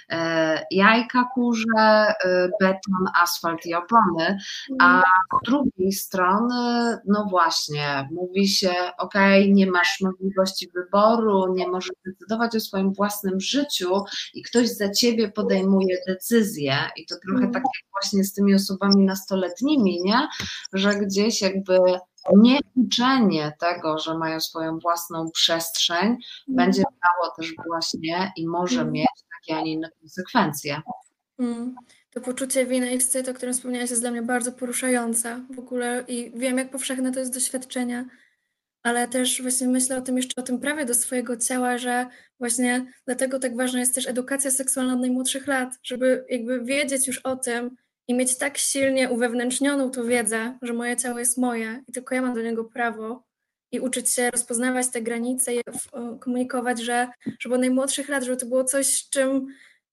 [0.09, 2.13] e, jajka kurze,
[2.61, 4.37] beton, asfalt i opony,
[4.81, 9.13] a z drugiej strony, no właśnie, mówi się, ok,
[9.47, 15.26] nie masz możliwości wyboru, nie możesz decydować o swoim własnym życiu i ktoś za ciebie
[15.31, 17.51] podejmuje decyzje i to trochę mm.
[17.51, 20.27] tak jak właśnie z tymi osobami nastoletnimi, nie?
[20.73, 21.79] Że gdzieś jakby
[22.35, 26.17] nieuczenie tego, że mają swoją własną przestrzeń, mm.
[26.47, 28.93] będzie miało też właśnie i może mm.
[28.93, 30.81] mieć takie, a nie inne konsekwencje.
[32.09, 36.03] To poczucie winy i wstyd, o którym wspomniałaś, jest dla mnie bardzo poruszające w ogóle
[36.07, 38.05] i wiem, jak powszechne to jest doświadczenie
[38.87, 42.05] ale też właśnie myślę o tym jeszcze o tym prawie do swojego ciała, że
[42.39, 47.17] właśnie dlatego tak ważna jest też edukacja seksualna od najmłodszych lat, żeby jakby wiedzieć już
[47.17, 47.75] o tym
[48.07, 52.21] i mieć tak silnie uwewnętrznioną tą wiedzę, że moje ciało jest moje i tylko ja
[52.21, 53.23] mam do niego prawo
[53.71, 55.61] i uczyć się rozpoznawać te granice i
[56.19, 57.07] komunikować, że
[57.39, 59.47] żeby od najmłodszych lat, żeby to było coś, z czym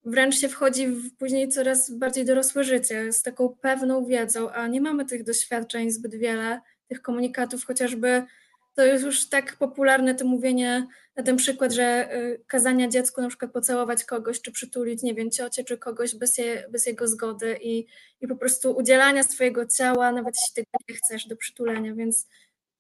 [0.04, 4.80] wręcz się wchodzi w później coraz bardziej dorosłe życie, z taką pewną wiedzą, a nie
[4.80, 8.26] mamy tych doświadczeń zbyt wiele, tych komunikatów chociażby
[8.74, 13.28] to jest już tak popularne to mówienie na ten przykład, że y, kazania dziecku na
[13.28, 17.58] przykład pocałować kogoś, czy przytulić, nie wiem, ciocie, czy kogoś bez, je, bez jego zgody
[17.62, 17.86] i,
[18.20, 22.28] i po prostu udzielania swojego ciała, nawet jeśli tego nie chcesz, do przytulenia, więc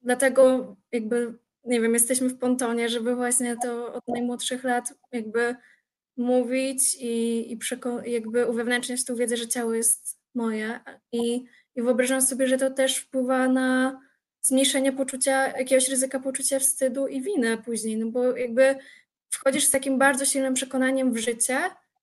[0.02, 5.56] dlatego jakby, nie wiem, jesteśmy w pontonie, żeby właśnie to od najmłodszych lat jakby
[6.16, 7.58] mówić i, i
[8.12, 10.80] jakby uwewnętrzniać tą wiedzę, że ciało jest moje.
[11.12, 14.00] I, i wyobrażam sobie, że to też wpływa na
[14.44, 18.76] zmniejszenie poczucia, jakiegoś ryzyka poczucia wstydu i winy później, no bo jakby
[19.30, 21.58] wchodzisz z takim bardzo silnym przekonaniem w życie,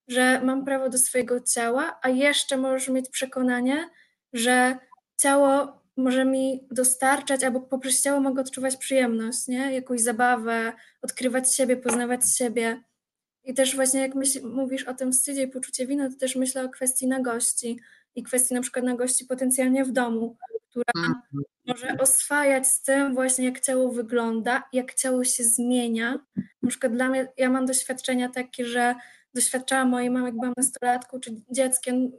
[0.08, 3.90] że mam prawo do swojego ciała, a jeszcze możesz mieć przekonanie,
[4.32, 4.78] że
[5.16, 9.74] ciało może mi dostarczać, albo poprzez ciało mogę odczuwać przyjemność, nie?
[9.74, 12.82] jakąś zabawę, odkrywać siebie, poznawać siebie.
[13.44, 16.64] I też właśnie jak myśl, mówisz o tym wstydzie i poczucie winy, to też myślę
[16.64, 17.80] o kwestii nagości
[18.14, 20.36] i kwestii na przykład nagości potencjalnie w domu,
[20.72, 21.44] która mhm.
[21.66, 26.18] może oswajać z tym właśnie, jak ciało wygląda, jak ciało się zmienia.
[26.62, 28.94] Na przykład dla mnie, ja mam doświadczenia takie, że
[29.34, 32.12] doświadczałam mojej mamy, jak byłam nastolatką czy dzieckiem,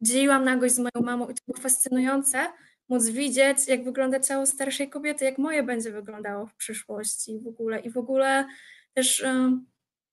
[0.00, 2.46] dzieliłam nagość z moją mamą i to było fascynujące,
[2.88, 7.80] móc widzieć, jak wygląda ciało starszej kobiety, jak moje będzie wyglądało w przyszłości w ogóle.
[7.80, 8.46] I w ogóle
[8.94, 9.24] też,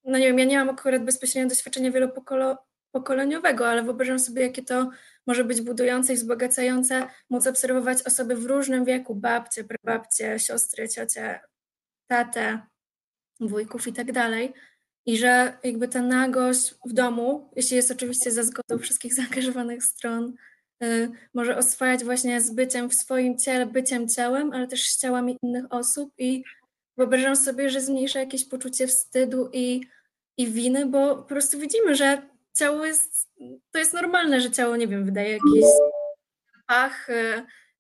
[0.03, 1.91] no nie wiem, ja nie mam akurat bezpośrednio doświadczenia
[2.97, 4.89] wielopokoleniowego, ale wyobrażam sobie, jakie to
[5.27, 11.39] może być budujące i wzbogacające, móc obserwować osoby w różnym wieku, babcie, prababcie, siostry, ciocie,
[12.07, 12.61] tatę,
[13.39, 14.53] wujków i tak dalej.
[15.05, 20.33] I że jakby ta nagość w domu, jeśli jest oczywiście za zgodą wszystkich zaangażowanych stron,
[20.83, 25.37] y, może oswajać właśnie z byciem w swoim ciele, byciem ciałem, ale też z ciałami
[25.43, 26.43] innych osób i
[26.97, 29.81] wyobrażam sobie, że zmniejsza jakieś poczucie wstydu i,
[30.37, 33.29] i winy, bo po prostu widzimy, że ciało jest,
[33.71, 35.65] to jest normalne, że ciało, nie wiem, wydaje jakieś
[36.67, 37.07] pach,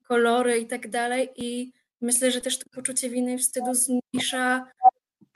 [0.03, 4.67] kolory i tak dalej i myślę, że też to poczucie winy i wstydu zmniejsza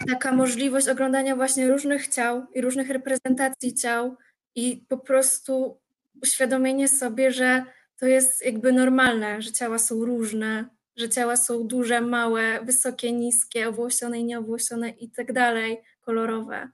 [0.07, 4.17] taka możliwość oglądania właśnie różnych ciał i różnych reprezentacji ciał
[4.55, 5.77] i po prostu
[6.23, 7.63] uświadomienie sobie, że
[7.99, 13.69] to jest jakby normalne, że ciała są różne, że ciała są duże, małe, wysokie, niskie,
[13.69, 16.69] owłosione i nieowłosione i tak dalej, kolorowe.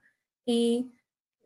[0.46, 0.88] I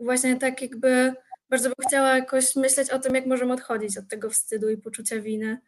[0.04, 1.14] właśnie tak jakby
[1.50, 5.20] bardzo bym chciała jakoś myśleć o tym, jak możemy odchodzić od tego wstydu i poczucia
[5.20, 5.58] winy.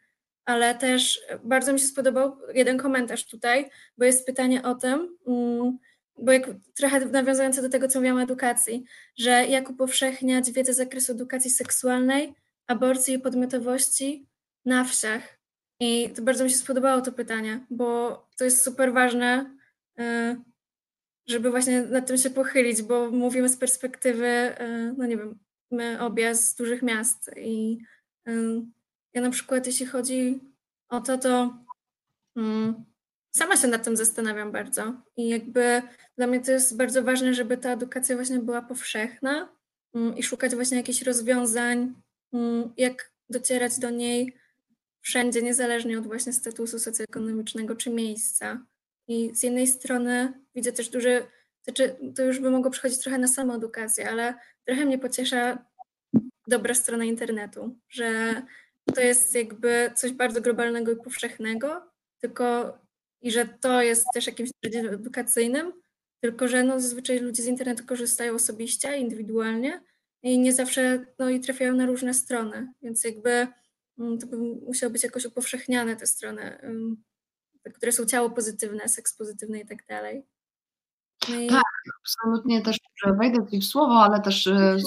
[0.45, 5.77] Ale też bardzo mi się spodobał jeden komentarz tutaj, bo jest pytanie o tym, mm,
[6.17, 8.85] bo jak, trochę nawiązujące do tego, co mówiłam o edukacji,
[9.17, 12.33] że jak upowszechniać wiedzę z zakresu edukacji seksualnej,
[12.67, 14.27] aborcji i podmiotowości
[14.65, 15.39] na wsiach.
[15.79, 19.55] I to bardzo mi się spodobało to pytanie, bo to jest super ważne,
[19.99, 20.35] y,
[21.27, 24.27] żeby właśnie nad tym się pochylić, bo mówimy z perspektywy,
[24.61, 25.39] y, no nie wiem,
[25.71, 27.77] my obie z dużych miast i
[28.27, 28.61] y,
[29.13, 30.39] ja na przykład jeśli chodzi
[30.89, 31.57] o to, to
[32.35, 32.85] mm,
[33.35, 35.81] sama się nad tym zastanawiam bardzo i jakby
[36.17, 39.49] dla mnie to jest bardzo ważne, żeby ta edukacja właśnie była powszechna
[39.93, 41.93] mm, i szukać właśnie jakichś rozwiązań,
[42.33, 44.37] mm, jak docierać do niej
[45.01, 48.65] wszędzie, niezależnie od właśnie statusu socjoekonomicznego czy miejsca.
[49.07, 51.25] I z jednej strony widzę też duży,
[51.63, 54.33] znaczy to już by mogło przychodzić trochę na samą edukację, ale
[54.65, 55.65] trochę mnie pociesza
[56.47, 58.41] dobra strona internetu, że
[58.95, 61.81] to jest jakby coś bardzo globalnego i powszechnego,
[62.19, 62.77] tylko
[63.21, 65.73] i że to jest też jakimś narzędziem edukacyjnym,
[66.21, 69.81] tylko że no, zazwyczaj ludzie z internetu korzystają osobiście, indywidualnie
[70.23, 73.47] i nie zawsze no, i trafiają na różne strony, więc jakby
[73.99, 76.59] mm, to by musiało być jakoś upowszechniane te strony,
[77.73, 80.25] które są ciało pozytywne, seks pozytywny i tak dalej.
[81.29, 81.47] No i...
[81.47, 81.63] Tak,
[82.01, 82.77] absolutnie też
[83.19, 84.77] wejdę Ci w słowo, ale też e,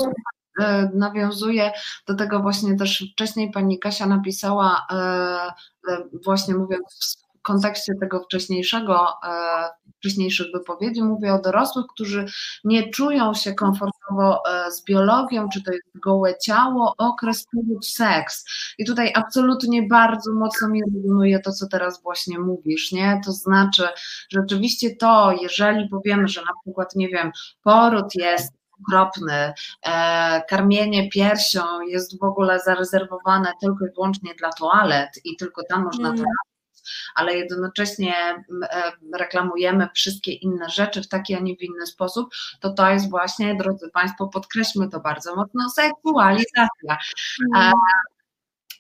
[0.61, 1.73] e, nawiązuje
[2.07, 9.69] do tego właśnie też wcześniej pani Kasia napisała, e, właśnie mówiąc kontekście tego wcześniejszego, e,
[9.99, 12.27] wcześniejszych wypowiedzi mówię o dorosłych, którzy
[12.65, 18.45] nie czują się komfortowo e, z biologią, czy to jest gołe ciało, okres, poród, seks.
[18.79, 23.21] I tutaj absolutnie bardzo mocno mi rezonuje to, co teraz właśnie mówisz, nie?
[23.25, 23.89] To znaczy,
[24.33, 27.31] rzeczywiście to, jeżeli powiemy, że na przykład, nie wiem,
[27.63, 29.53] poród jest okropny,
[29.87, 35.85] e, karmienie piersią jest w ogóle zarezerwowane tylko i wyłącznie dla toalet i tylko tam
[35.85, 36.25] można mm.
[37.15, 38.15] Ale jednocześnie
[38.63, 42.29] e, reklamujemy wszystkie inne rzeczy w taki, a nie w inny sposób,
[42.61, 46.99] to to jest właśnie, drodzy Państwo, podkreślmy to bardzo mocno, seksualizacja.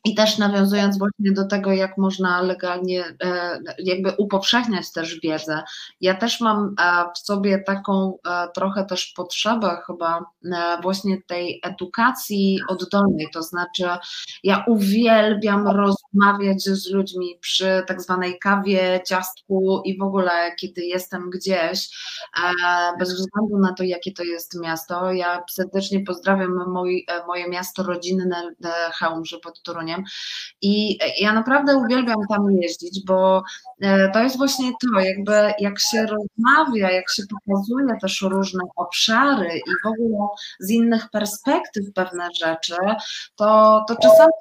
[0.08, 5.62] I też nawiązując właśnie do tego, jak można legalnie e, jakby upowszechniać też wiedzę,
[6.00, 10.24] ja też mam e, w sobie taką e, trochę też potrzebę chyba
[10.82, 13.88] właśnie tej edukacji oddolnej, to znaczy
[14.42, 21.30] ja uwielbiam rozmawiać z ludźmi przy tak zwanej kawie, ciastku i w ogóle kiedy jestem
[21.30, 21.88] gdzieś,
[22.98, 25.12] bez względu na to, jakie to jest miasto.
[25.12, 26.74] Ja serdecznie pozdrawiam
[27.26, 28.54] moje miasto rodzinne
[28.98, 29.97] Chełmże pod Toruniem,
[30.62, 33.42] i ja naprawdę uwielbiam tam jeździć, bo
[33.80, 39.48] e, to jest właśnie to, jakby jak się rozmawia, jak się pokazuje też różne obszary
[39.56, 40.28] i w ogóle
[40.60, 42.76] z innych perspektyw pewne rzeczy,
[43.36, 44.32] to, to czasami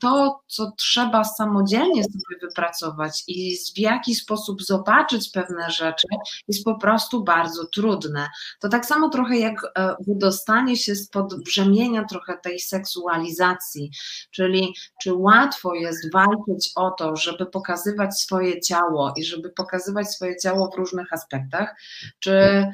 [0.00, 6.06] to, co trzeba samodzielnie sobie wypracować i w jaki sposób zobaczyć pewne rzeczy,
[6.48, 8.28] jest po prostu bardzo trudne.
[8.60, 13.90] To tak samo trochę jak e, wydostanie się spod brzemienia trochę tej seksualizacji,
[14.30, 20.36] czyli czy łatwo jest walczyć o to, żeby pokazywać swoje ciało i żeby pokazywać swoje
[20.36, 21.76] ciało w różnych aspektach,
[22.18, 22.66] czy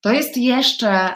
[0.00, 1.14] to jest jeszcze.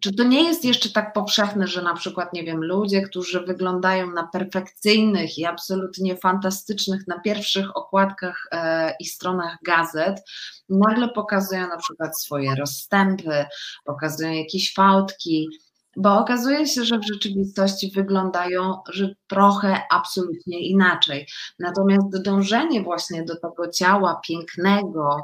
[0.00, 4.10] Czy to nie jest jeszcze tak powszechne, że na przykład, nie wiem, ludzie, którzy wyglądają
[4.10, 10.20] na perfekcyjnych i absolutnie fantastycznych na pierwszych okładkach e, i stronach gazet,
[10.68, 13.44] nagle pokazują na przykład swoje rozstępy,
[13.84, 15.48] pokazują jakieś fałdki,
[15.96, 21.26] bo okazuje się, że w rzeczywistości wyglądają że trochę absolutnie inaczej.
[21.58, 25.22] Natomiast dążenie właśnie do tego ciała pięknego,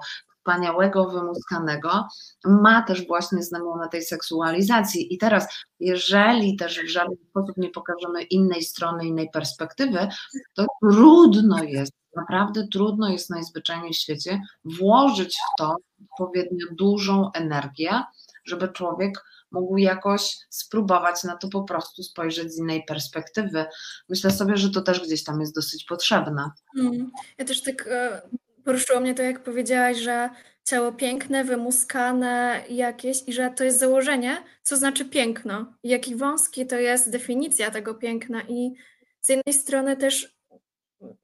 [0.48, 2.08] wspaniałego, wymuskanego,
[2.44, 5.14] ma też właśnie znamiona tej seksualizacji.
[5.14, 5.48] I teraz,
[5.80, 10.08] jeżeli też w żaden sposób nie pokażemy innej strony, innej perspektywy,
[10.54, 15.76] to trudno jest, naprawdę trudno jest najzwyczajniej w świecie włożyć w to
[16.12, 18.02] odpowiednio dużą energię,
[18.44, 23.64] żeby człowiek mógł jakoś spróbować na to po prostu spojrzeć z innej perspektywy.
[24.08, 26.50] Myślę sobie, że to też gdzieś tam jest dosyć potrzebne.
[26.78, 27.10] Mm.
[27.38, 28.22] Ja też tak e,
[28.68, 30.30] poruszyło mnie to, jak powiedziałaś, że
[30.64, 35.74] ciało piękne, wymuskane jakieś i że to jest założenie, co znaczy piękno.
[35.82, 38.74] Jaki wąski to jest definicja tego piękna i
[39.20, 40.36] z jednej strony też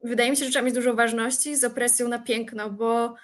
[0.03, 3.15] wydaje mi się, że trzeba mieć dużo ważności z opresją na piękno, bo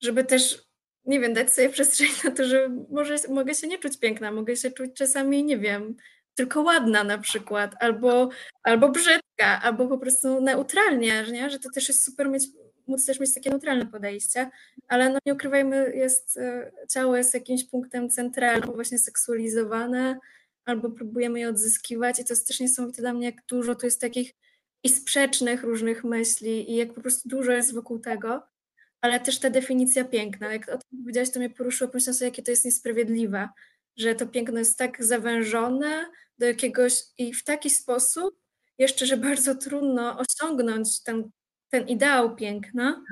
[0.00, 0.62] żeby też,
[1.04, 4.56] nie wiem, dać sobie przestrzeń na to, że może, mogę się nie czuć piękna, mogę
[4.56, 5.96] się czuć czasami, nie wiem,
[6.34, 8.28] tylko ładna na przykład, albo,
[8.62, 11.50] albo brzydka, albo po prostu neutralnie, nie?
[11.50, 12.44] że to też jest super mieć
[12.90, 14.50] móc też mieć takie neutralne podejście,
[14.88, 20.18] ale no nie ukrywajmy, jest, e, ciało jest jakimś punktem centralnym, właśnie seksualizowane,
[20.64, 24.00] albo próbujemy je odzyskiwać i to jest też niesamowite dla mnie, jak dużo tu jest
[24.00, 24.34] takich
[24.84, 28.42] i sprzecznych różnych myśli i jak po prostu dużo jest wokół tego,
[29.00, 32.42] ale też ta definicja piękna, jak o tym powiedziałaś, to mnie poruszyło, pomyślałam sobie, jakie
[32.42, 33.48] to jest niesprawiedliwe,
[33.96, 36.06] że to piękno jest tak zawężone
[36.38, 38.40] do jakiegoś i w taki sposób
[38.78, 41.30] jeszcze, że bardzo trudno osiągnąć ten
[41.70, 43.04] ten ideał piękna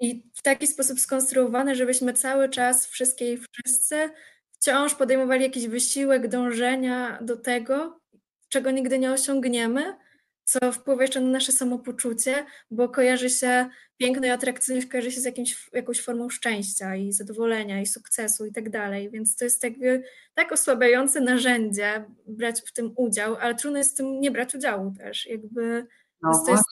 [0.00, 4.10] i w taki sposób skonstruowany, żebyśmy cały czas wszystkie i wszyscy
[4.50, 8.00] wciąż podejmowali jakiś wysiłek dążenia do tego,
[8.48, 9.96] czego nigdy nie osiągniemy,
[10.44, 15.24] co wpływa jeszcze na nasze samopoczucie, bo kojarzy się, piękno i atrakcyjność kojarzy się z
[15.24, 20.02] jakimś, jakąś formą szczęścia i zadowolenia i sukcesu i tak dalej, więc to jest jakby
[20.34, 24.92] tak osłabiające narzędzie brać w tym udział, ale trudno jest w tym nie brać udziału
[24.98, 25.86] też, jakby
[26.22, 26.64] No to jest,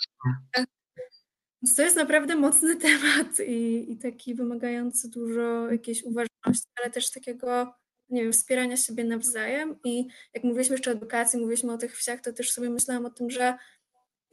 [1.66, 7.10] więc to jest naprawdę mocny temat i, i taki wymagający dużo jakiejś uważności, ale też
[7.10, 7.74] takiego
[8.08, 9.76] nie wiem, wspierania siebie nawzajem.
[9.84, 13.10] I jak mówiliśmy jeszcze o edukacji, mówiliśmy o tych wsiach, to też sobie myślałam o
[13.10, 13.58] tym, że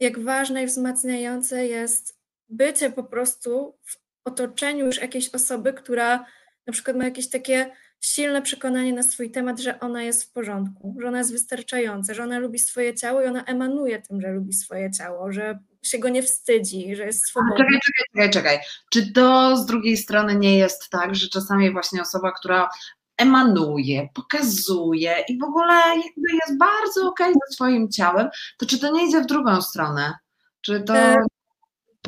[0.00, 2.18] jak ważne i wzmacniające jest
[2.48, 6.26] bycie po prostu w otoczeniu już jakiejś osoby, która
[6.66, 7.70] na przykład ma jakieś takie
[8.00, 12.22] silne przekonanie na swój temat, że ona jest w porządku, że ona jest wystarczająca, że
[12.22, 16.08] ona lubi swoje ciało i ona emanuje tym, że lubi swoje ciało, że się go
[16.08, 17.56] nie wstydzi, że jest swobodna.
[17.56, 18.58] Czekaj, czekaj, czekaj, czekaj.
[18.90, 22.68] Czy to z drugiej strony nie jest tak, że czasami właśnie osoba, która
[23.16, 25.82] emanuje, pokazuje i w ogóle
[26.16, 28.28] jest bardzo okej okay ze swoim ciałem,
[28.58, 30.14] to czy to nie idzie w drugą stronę?
[30.60, 30.94] Czy to...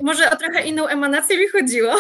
[0.02, 1.92] Może o trochę inną emanację mi chodziło.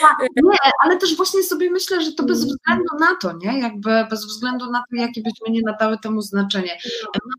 [0.00, 3.60] Tak, nie, ale też właśnie sobie myślę, że to bez względu na to, nie?
[3.60, 6.78] Jakby bez względu na to, jakie byśmy nie nadały temu znaczenie.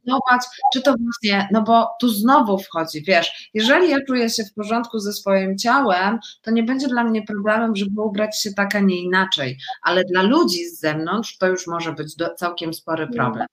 [0.05, 0.41] Emanować,
[0.73, 4.99] czy to właśnie, no bo tu znowu wchodzi, wiesz, jeżeli ja czuję się w porządku
[4.99, 9.01] ze swoim ciałem, to nie będzie dla mnie problemem, żeby ubrać się tak, a nie
[9.01, 13.47] inaczej, ale dla ludzi z zewnątrz to już może być do, całkiem spory problem.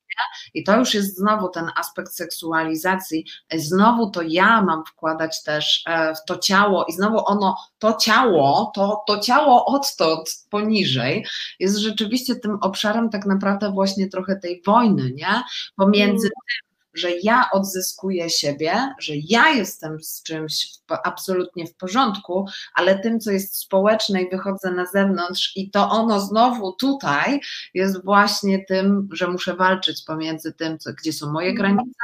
[0.54, 3.24] I to już jest znowu ten aspekt seksualizacji.
[3.54, 8.72] Znowu to ja mam wkładać też e, w to ciało i znowu ono, to ciało,
[8.74, 11.26] to, to ciało odtąd poniżej
[11.58, 15.42] jest rzeczywiście tym obszarem tak naprawdę właśnie trochę tej wojny, nie?
[15.76, 16.30] Pomiędzy mm.
[16.30, 20.68] tym, że ja odzyskuję siebie, że ja jestem z czymś
[21.04, 26.20] absolutnie w porządku, ale tym, co jest społeczne i wychodzę na zewnątrz, i to ono
[26.20, 27.40] znowu tutaj
[27.74, 31.56] jest właśnie tym, że muszę walczyć pomiędzy tym, co, gdzie są moje mhm.
[31.56, 32.00] granice,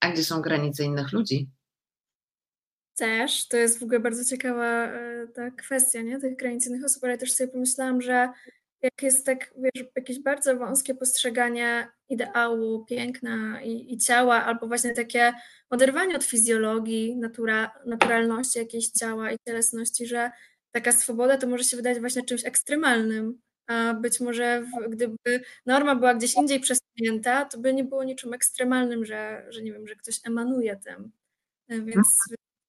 [0.00, 1.48] a gdzie są granice innych ludzi.
[2.96, 7.04] Też, to jest w ogóle bardzo ciekawa e, ta kwestia, nie, tych granic innych osób,
[7.04, 8.28] ale też sobie pomyślałam, że
[8.82, 14.94] jak jest tak, wiesz, jakieś bardzo wąskie postrzeganie ideału, piękna i, i ciała, albo właśnie
[14.94, 15.32] takie
[15.70, 20.30] oderwanie od fizjologii, natura, naturalności jakiejś ciała i cielesności, że
[20.72, 25.96] taka swoboda to może się wydać właśnie czymś ekstremalnym, a być może w, gdyby norma
[25.96, 29.96] była gdzieś indziej przesunięta, to by nie było niczym ekstremalnym, że, że nie wiem, że
[29.96, 31.12] ktoś emanuje tym.
[31.68, 32.06] E, więc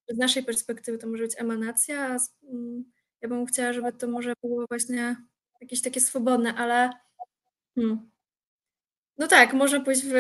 [0.09, 2.91] z naszej perspektywy to może być emanacja, a mm,
[3.21, 5.15] ja bym chciała, żeby to może było właśnie
[5.61, 6.89] jakieś takie swobodne, ale
[7.75, 8.11] hmm.
[9.17, 10.13] no tak, można pójść w,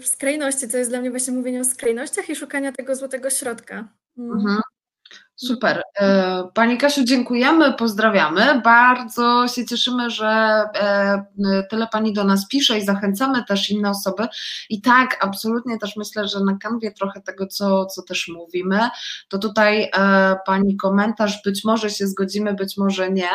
[0.00, 3.88] w skrajności, to jest dla mnie właśnie mówienie o skrajnościach i szukania tego złotego środka.
[4.16, 4.36] Hmm.
[4.38, 4.60] Mhm.
[5.46, 5.82] Super.
[6.00, 8.60] E, Pani Kasiu, dziękujemy, pozdrawiamy.
[8.64, 11.24] Bardzo się cieszymy, że e,
[11.70, 14.26] tyle Pani do nas pisze i zachęcamy też inne osoby.
[14.70, 18.88] I tak, absolutnie też myślę, że na kanwie trochę tego, co, co też mówimy,
[19.28, 23.30] to tutaj e, Pani komentarz, być może się zgodzimy, być może nie,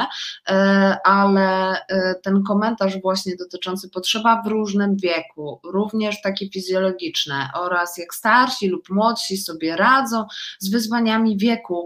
[1.03, 1.77] ale
[2.23, 8.89] ten komentarz właśnie dotyczący potrzeba w różnym wieku, również takie fizjologiczne oraz jak starsi lub
[8.89, 10.25] młodsi sobie radzą
[10.59, 11.85] z wyzwaniami wieku,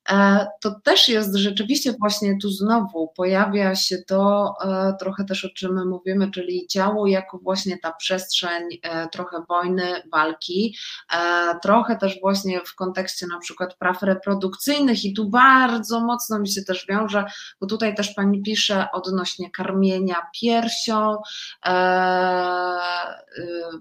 [0.61, 5.73] to też jest rzeczywiście właśnie tu znowu pojawia się to e, trochę też o czym
[5.73, 10.77] my mówimy, czyli ciało jako właśnie ta przestrzeń e, trochę wojny, walki,
[11.63, 16.61] trochę też właśnie w kontekście na przykład praw reprodukcyjnych i tu bardzo mocno mi się
[16.61, 17.25] też wiąże,
[17.61, 21.17] bo tutaj też pani pisze odnośnie karmienia piersią,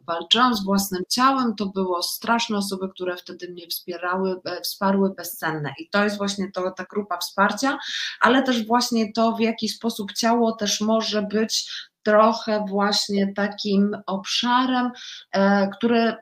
[0.06, 5.72] walczyłam z własnym ciałem, to było straszne osoby, które wtedy mnie wspierały, wsparły bezcenne.
[5.78, 7.78] I to jest właśnie to, ta grupa wsparcia,
[8.20, 11.70] ale też właśnie to, w jaki sposób ciało też może być
[12.02, 14.90] trochę właśnie takim obszarem,
[15.32, 16.14] e, który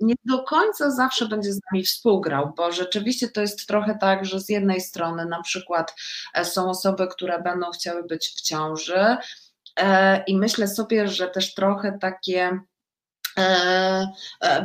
[0.00, 4.40] nie do końca zawsze będzie z nami współgrał, bo rzeczywiście to jest trochę tak, że
[4.40, 5.94] z jednej strony na przykład
[6.34, 9.16] e, są osoby, które będą chciały być w ciąży
[9.76, 12.60] e, i myślę sobie, że też trochę takie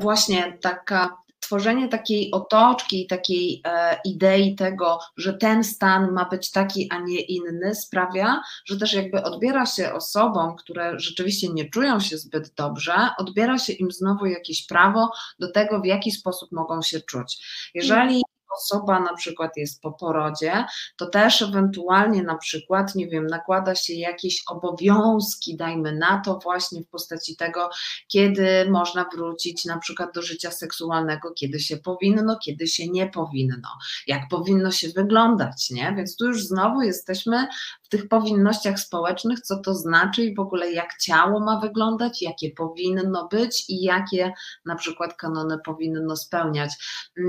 [0.02, 1.23] właśnie taka
[1.54, 7.22] tworzenie takiej otoczki, takiej e, idei tego, że ten stan ma być taki, a nie
[7.22, 12.94] inny, sprawia, że też jakby odbiera się osobom, które rzeczywiście nie czują się zbyt dobrze,
[13.18, 17.46] odbiera się im znowu jakieś prawo do tego, w jaki sposób mogą się czuć.
[17.74, 18.22] Jeżeli
[18.58, 20.66] osoba na przykład jest po porodzie,
[20.98, 26.82] to też ewentualnie na przykład, nie wiem, nakłada się jakieś obowiązki, dajmy na to właśnie
[26.82, 27.70] w postaci tego,
[28.08, 33.70] kiedy można wrócić na przykład do życia seksualnego, kiedy się powinno, kiedy się nie powinno,
[34.08, 35.94] jak powinno się wyglądać, nie?
[35.98, 37.48] Więc tu już znowu jesteśmy
[37.94, 43.28] tych powinnościach społecznych, co to znaczy i w ogóle jak ciało ma wyglądać, jakie powinno
[43.28, 44.34] być i jakie
[44.66, 46.72] na przykład kanony powinno spełniać.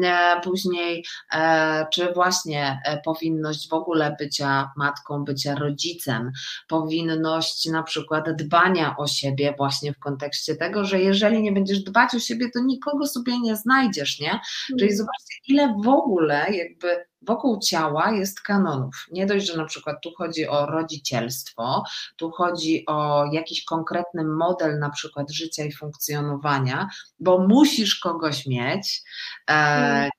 [0.05, 6.33] E, później, e, czy właśnie e, powinność w ogóle bycia matką, bycia rodzicem,
[6.69, 12.15] powinność na przykład dbania o siebie właśnie w kontekście tego, że jeżeli nie będziesz dbać
[12.15, 14.41] o siebie, to nikogo sobie nie znajdziesz, nie?
[14.67, 14.97] Czyli Mhm.
[14.97, 19.07] zobaczcie, ile w ogóle jakby wokół ciała jest kanonów.
[19.13, 21.85] Nie dość, że na przykład tu chodzi o rodzicielstwo,
[22.17, 26.89] tu chodzi o jakiś konkretny model na przykład życia i funkcjonowania,
[27.21, 29.03] bo musisz kogoś mieć,
[29.51, 30.11] e, Mm.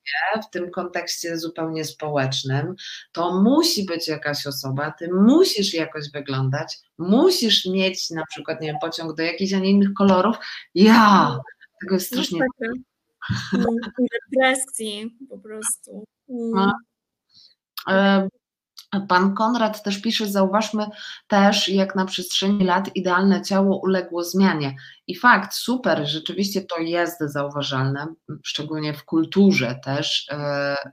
[0.42, 2.74] w tym kontekście zupełnie społecznym,
[3.12, 8.76] to musi być jakaś osoba, ty musisz jakoś wyglądać, musisz mieć na przykład, nie wiem,
[8.80, 10.36] pociąg do jakichś, a nie innych kolorów.
[10.74, 11.38] Ja!
[11.80, 12.40] Tego jest strasznie.
[13.54, 13.66] Mm,
[13.98, 16.04] i Depresji po prostu.
[16.28, 16.50] Mm.
[16.54, 16.72] No.
[17.88, 18.28] E,
[19.08, 20.86] Pan Konrad też pisze, zauważmy
[21.26, 24.76] też, jak na przestrzeni lat idealne ciało uległo zmianie.
[25.06, 28.06] I fakt, super, rzeczywiście to jest zauważalne,
[28.42, 30.36] szczególnie w kulturze też e,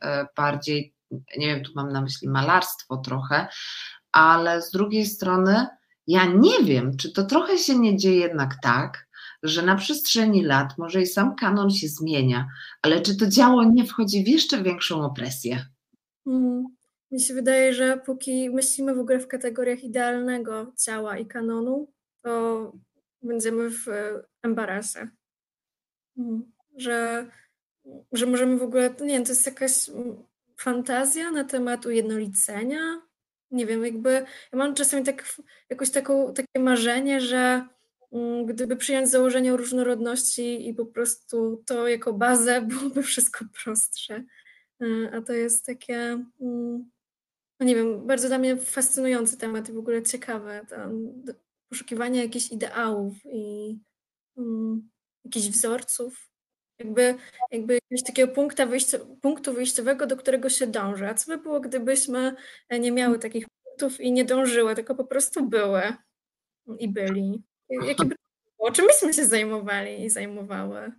[0.02, 3.48] e, bardziej, nie wiem, tu mam na myśli malarstwo trochę,
[4.12, 5.68] ale z drugiej strony
[6.08, 9.08] ja nie wiem, czy to trochę się nie dzieje jednak tak,
[9.44, 12.48] że na przestrzeni lat może i sam kanon się zmienia,
[12.82, 15.66] ale czy to ciało nie wchodzi w jeszcze większą opresję?
[16.28, 16.64] Mm.
[17.14, 22.72] Mi się wydaje, że póki myślimy w ogóle w kategoriach idealnego ciała i kanonu, to
[23.22, 25.08] będziemy w e, embarasie.
[26.18, 26.52] Mm.
[26.78, 27.28] Że,
[28.12, 30.24] że możemy w ogóle, nie wiem, to jest jakaś mm,
[30.58, 33.02] fantazja na temat ujednolicenia.
[33.52, 34.12] Nie wiem, jakby
[34.52, 35.36] ja mam czasami tak,
[35.70, 37.68] jakoś taką, takie marzenie, że
[38.12, 44.24] mm, gdyby przyjąć założenie o różnorodności i po prostu to jako bazę, byłoby wszystko prostsze.
[44.82, 46.93] E, A to jest takie, mm,
[47.60, 50.66] no nie wiem, bardzo dla mnie fascynujący temat i w ogóle ciekawe.
[51.70, 53.78] Poszukiwanie jakichś ideałów i
[54.38, 54.90] mm,
[55.26, 56.30] jakichś wzorców.
[56.80, 57.16] Jakby,
[57.52, 61.08] jakby jakiegoś takiego punkta wyjścia, punktu wyjściowego, do którego się dąży.
[61.08, 62.36] A co by było, gdybyśmy
[62.70, 65.82] e, nie miały takich punktów i nie dążyły, tylko po prostu były
[66.80, 67.44] i byli?
[67.70, 68.16] Jakie by
[68.58, 68.72] było?
[68.72, 70.92] Czym byśmy się zajmowali i zajmowały?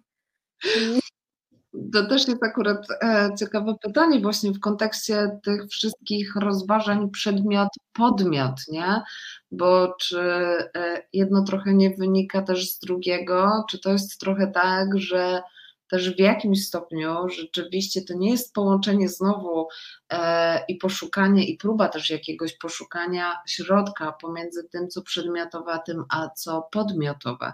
[1.93, 9.03] To też jest akurat e, ciekawe pytanie właśnie w kontekście tych wszystkich rozważań przedmiot-podmiot, nie?
[9.51, 14.99] Bo czy e, jedno trochę nie wynika też z drugiego, czy to jest trochę tak,
[14.99, 15.43] że
[15.91, 19.69] też w jakimś stopniu rzeczywiście to nie jest połączenie znowu
[20.11, 26.05] e, i poszukanie i próba też jakiegoś poszukania środka pomiędzy tym, co przedmiotowe, a tym,
[26.11, 27.53] a co podmiotowe.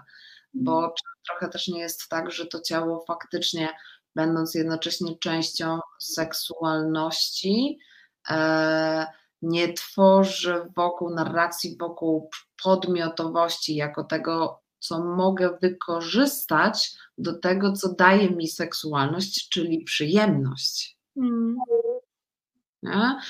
[0.53, 3.69] Bo czy trochę też nie jest tak, że to ciało faktycznie
[4.15, 7.79] będąc jednocześnie częścią seksualności,
[8.29, 9.05] e,
[9.41, 12.29] nie tworzy wokół narracji, wokół
[12.63, 20.97] podmiotowości, jako tego, co mogę wykorzystać do tego, co daje mi seksualność, czyli przyjemność.
[22.83, 23.21] mm,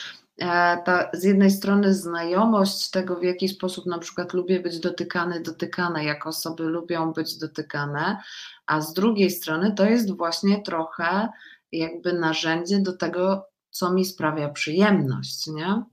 [0.85, 6.05] Ta, z jednej strony znajomość tego, w jaki sposób na przykład lubię być dotykany, dotykane,
[6.05, 8.17] jak osoby lubią być dotykane,
[8.65, 11.29] a z drugiej strony to jest właśnie trochę
[11.71, 15.83] jakby narzędzie do tego, co mi sprawia przyjemność, nie?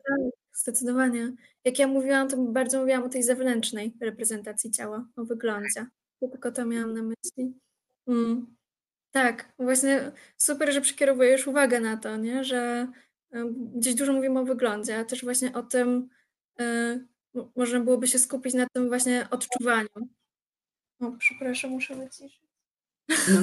[0.53, 1.32] Zdecydowanie.
[1.64, 5.86] Jak ja mówiłam, to bardzo mówiłam o tej zewnętrznej reprezentacji ciała, o wyglądzie.
[6.32, 7.55] Tylko to miałam na myśli.
[8.07, 8.46] Mm.
[9.11, 12.44] Tak, właśnie super, że przekierowujesz uwagę na to, nie?
[12.44, 12.86] że
[13.74, 16.09] gdzieś dużo mówimy o wyglądzie, a też właśnie o tym,
[16.59, 17.09] m-
[17.57, 19.89] można byłoby się skupić na tym właśnie odczuwaniu.
[21.01, 22.47] O, przepraszam, muszę wyciszyć.
[23.09, 23.40] No.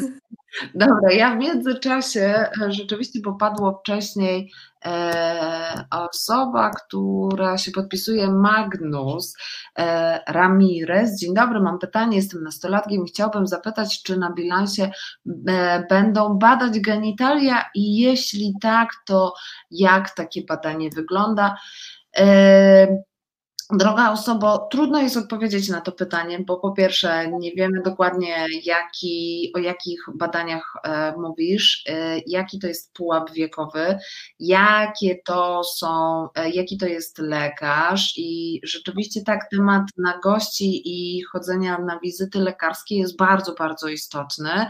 [0.76, 4.52] Dobra, ja w międzyczasie e, rzeczywiście popadło wcześniej
[4.86, 9.36] e, osoba, która się podpisuje Magnus
[9.78, 11.20] e, Ramirez.
[11.20, 14.92] Dzień dobry, mam pytanie, jestem nastolatkiem i chciałbym zapytać, czy na bilansie
[15.48, 19.34] e, będą badać genitalia i jeśli tak, to
[19.72, 21.58] jak takie badanie wygląda?
[22.18, 22.88] E,
[23.72, 29.52] Droga osobo, trudno jest odpowiedzieć na to pytanie, bo po pierwsze nie wiemy dokładnie, jaki,
[29.56, 33.98] o jakich badaniach e, mówisz, e, jaki to jest pułap wiekowy,
[34.40, 41.78] jakie to są, e, jaki to jest lekarz i rzeczywiście tak temat nagości i chodzenia
[41.78, 44.66] na wizyty lekarskie jest bardzo, bardzo istotny,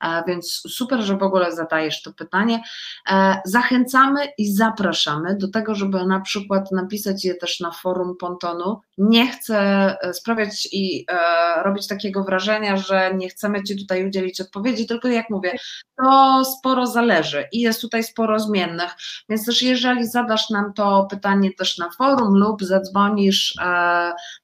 [0.00, 2.62] e, więc super, że w ogóle zadajesz to pytanie.
[3.10, 8.80] E, zachęcamy i zapraszamy do tego, żeby na przykład napisać je też na forum Pontonu.
[8.98, 9.56] Nie chcę
[10.02, 15.08] e, sprawiać i e, robić takiego wrażenia, że nie chcemy Ci tutaj udzielić odpowiedzi, tylko
[15.08, 15.52] jak mówię,
[15.96, 18.90] to sporo zależy i jest tutaj sporo zmiennych,
[19.28, 23.64] więc też jeżeli zadasz nam to pytanie też na forum lub zadzwonisz e,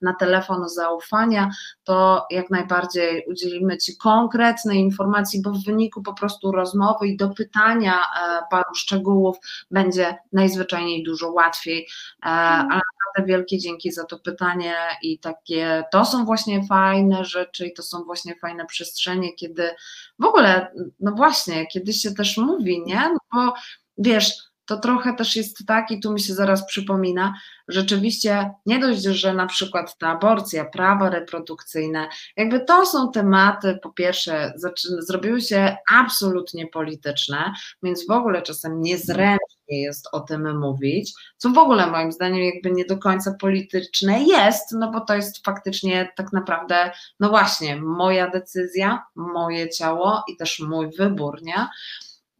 [0.00, 1.50] na telefon zaufania,
[1.86, 7.94] to jak najbardziej udzielimy Ci konkretnej informacji, bo w wyniku po prostu rozmowy i dopytania
[7.94, 9.36] e, paru szczegółów
[9.70, 11.86] będzie najzwyczajniej dużo łatwiej,
[12.22, 17.66] e, ale naprawdę wielkie dzięki za to pytanie i takie, to są właśnie fajne rzeczy
[17.66, 19.70] i to są właśnie fajne przestrzenie, kiedy
[20.18, 23.54] w ogóle, no właśnie, kiedy się też mówi, nie, no bo
[23.98, 24.32] wiesz,
[24.66, 27.34] to trochę też jest tak, i tu mi się zaraz przypomina,
[27.68, 33.90] rzeczywiście nie dość, że na przykład ta aborcja, prawa reprodukcyjne, jakby to są tematy, po
[33.90, 34.52] pierwsze,
[34.98, 37.52] zrobiły się absolutnie polityczne,
[37.82, 42.70] więc w ogóle czasem niezręcznie jest o tym mówić, co w ogóle moim zdaniem jakby
[42.70, 46.90] nie do końca polityczne jest, no bo to jest faktycznie tak naprawdę,
[47.20, 51.66] no właśnie, moja decyzja, moje ciało i też mój wybór, nie?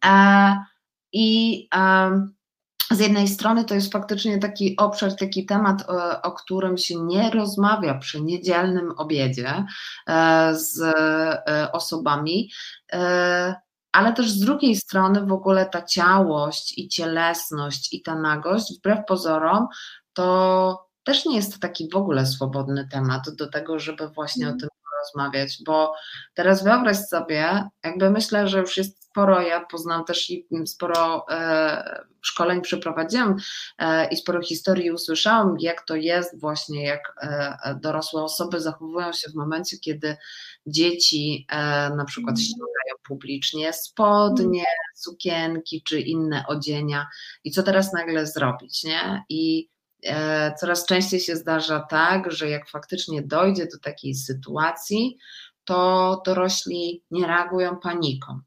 [0.05, 0.57] E,
[1.19, 1.69] I
[2.91, 7.31] z jednej strony to jest faktycznie taki obszar, taki temat, o, o, którym się nie
[7.31, 9.65] rozmawia przy niedzielnym obiedzie
[10.09, 12.51] e, z e, osobami,
[12.93, 13.55] e,
[13.93, 18.99] ale też z drugiej strony w ogóle ta ciałość i cielesność i ta nagość, wbrew
[19.09, 19.69] pozorom,
[20.13, 24.61] to też nie jest taki w ogóle swobodny temat do tego, żeby właśnie o mhm.
[24.61, 24.76] tym
[25.07, 25.95] rozmawiać, bo
[26.35, 32.07] teraz wyobraź sobie, jakby myślę, że już jest sporo, ja poznam też i sporo e,
[32.23, 33.37] szkoleń przeprowadziłam
[33.79, 39.31] e, i sporo historii usłyszałam, jak to jest właśnie, jak e, dorosłe osoby zachowują się
[39.31, 40.17] w momencie, kiedy
[40.67, 41.57] dzieci e,
[41.91, 42.47] na przykład mhm.
[42.47, 47.07] ściągają publicznie spodnie, sukienki czy inne odzienia
[47.45, 49.25] i co teraz nagle zrobić, nie?
[49.29, 49.69] I
[50.61, 55.19] coraz częściej się zdarza tak, że jak faktycznie dojdzie do takiej sytuacji,
[55.65, 58.41] to dorośli nie reagują paniką.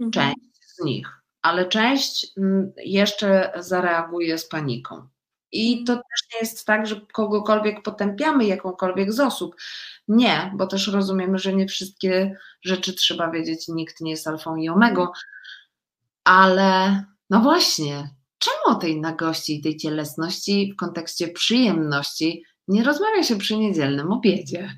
[0.00, 0.10] Mhm.
[0.10, 1.08] Część z nich,
[1.42, 5.08] ale część mm, jeszcze zareaguje z paniką.
[5.52, 9.56] I to też nie jest tak, że kogokolwiek potępiamy, jakąkolwiek z osób.
[10.08, 14.68] Nie, bo też rozumiemy, że nie wszystkie rzeczy trzeba wiedzieć, nikt nie jest alfą i
[14.68, 15.06] omegą,
[16.24, 23.22] ale no właśnie, czemu o tej nagości i tej cielesności w kontekście przyjemności nie rozmawia
[23.22, 24.70] się przy niedzielnym obiedzie?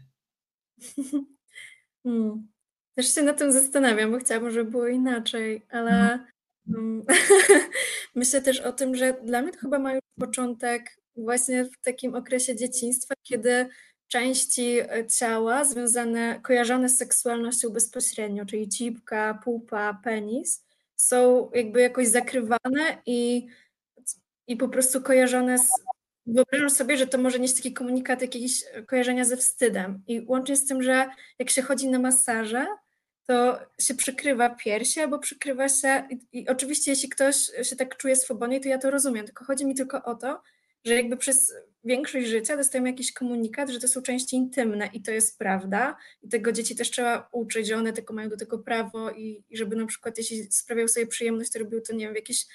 [2.03, 2.49] Hmm.
[2.95, 6.21] Też się nad tym zastanawiam, bo chciałabym, żeby było inaczej, ale mhm.
[6.69, 7.05] mm,
[8.15, 12.15] myślę też o tym, że dla mnie to chyba ma już początek właśnie w takim
[12.15, 13.69] okresie dzieciństwa, kiedy
[14.09, 20.65] części e, ciała związane, kojarzone z seksualnością bezpośrednio, czyli cipka, pupa, penis,
[21.01, 23.47] są jakby jakoś zakrywane i,
[24.47, 25.71] i po prostu kojarzone z.
[26.27, 30.03] Wyobrażam sobie, że to może nieść taki komunikat jakiegoś kojarzenia ze wstydem.
[30.07, 32.67] I łącznie z tym, że jak się chodzi na masaże,
[33.27, 36.09] to się przykrywa piersi albo przykrywa się.
[36.11, 39.27] I, I, oczywiście, jeśli ktoś się tak czuje swobodnie, to ja to rozumiem.
[39.27, 40.43] Tylko chodzi mi tylko o to,
[40.85, 41.55] że jakby przez
[41.89, 45.97] większość życia dostajemy jakiś komunikat, że to są części intymne i to jest prawda.
[46.23, 49.77] I tego dzieci też trzeba uczyć, one tylko mają do tego prawo i, i żeby
[49.77, 52.47] na przykład jeśli sprawiał sobie przyjemność, to robił to, nie wiem, w jakiejś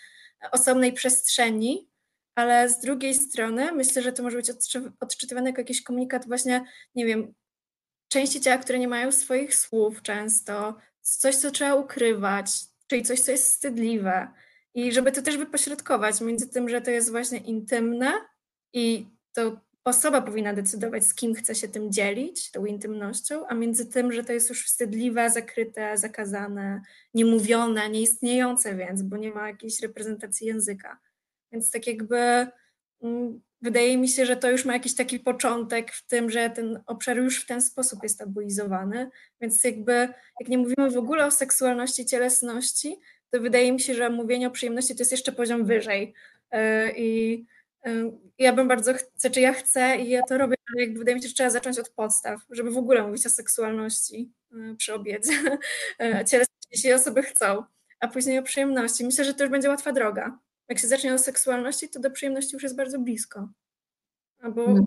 [0.52, 1.90] osobnej przestrzeni,
[2.36, 4.52] ale z drugiej strony myślę, że to może być
[5.00, 6.66] odczytywane jako jakiś komunikat właśnie,
[6.96, 7.34] nie wiem,
[8.08, 12.52] części ciała, które nie mają swoich słów często, coś, co trzeba ukrywać,
[12.88, 14.28] czyli coś, co jest wstydliwe.
[14.74, 18.14] I żeby to też wypośrodkować między tym, że to jest właśnie intymne
[18.74, 23.86] i to osoba powinna decydować, z kim chce się tym dzielić, tą intymnością, a między
[23.86, 26.82] tym, że to jest już wstydliwe, zakryte, zakazane,
[27.14, 31.00] niemówione, nieistniejące więc, bo nie ma jakiejś reprezentacji języka.
[31.52, 32.48] Więc tak jakby
[33.02, 36.84] mm, wydaje mi się, że to już ma jakiś taki początek w tym, że ten
[36.86, 39.10] obszar już w ten sposób jest tabuizowany,
[39.42, 39.94] więc jakby
[40.40, 44.52] jak nie mówimy w ogóle o seksualności, cielesności, to wydaje mi się, że mówienie o
[44.52, 46.14] przyjemności to jest jeszcze poziom wyżej.
[46.52, 47.63] E, I e,
[48.38, 51.22] ja bym bardzo chcę, czy ja chcę i ja to robię, ale jakby wydaje mi
[51.22, 55.32] się, że trzeba zacząć od podstaw, żeby w ogóle mówić o seksualności e, przy obiedzie.
[56.30, 57.64] Cielesności, jeśli osoby chcą,
[58.00, 59.06] a później o przyjemności.
[59.06, 60.40] Myślę, że to już będzie łatwa droga.
[60.70, 63.50] Jak się zacznie od seksualności, to do przyjemności już jest bardzo blisko.
[64.40, 64.86] albo mm.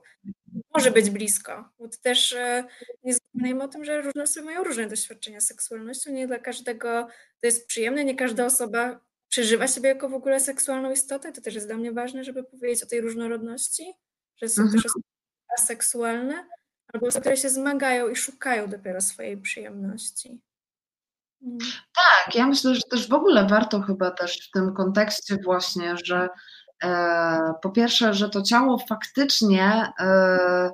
[0.75, 1.69] może być blisko.
[1.79, 2.65] Bo to też e,
[3.05, 6.13] nie zapominajmy o tym, że różne osoby mają różne doświadczenia z seksualnością.
[6.13, 7.09] Nie dla każdego
[7.41, 11.33] to jest przyjemne, nie każda osoba przeżywa siebie jako w ogóle seksualną istotę.
[11.33, 13.93] To też jest dla mnie ważne, żeby powiedzieć o tej różnorodności,
[14.43, 14.83] że są mhm.
[14.83, 15.05] też osoby
[15.59, 16.49] aseksualne,
[16.93, 20.41] albo osoby, które się zmagają i szukają dopiero swojej przyjemności.
[21.43, 21.59] Mm.
[21.95, 26.29] Tak, ja myślę, że też w ogóle warto chyba też w tym kontekście właśnie, że
[26.85, 30.71] e, po pierwsze, że to ciało faktycznie e,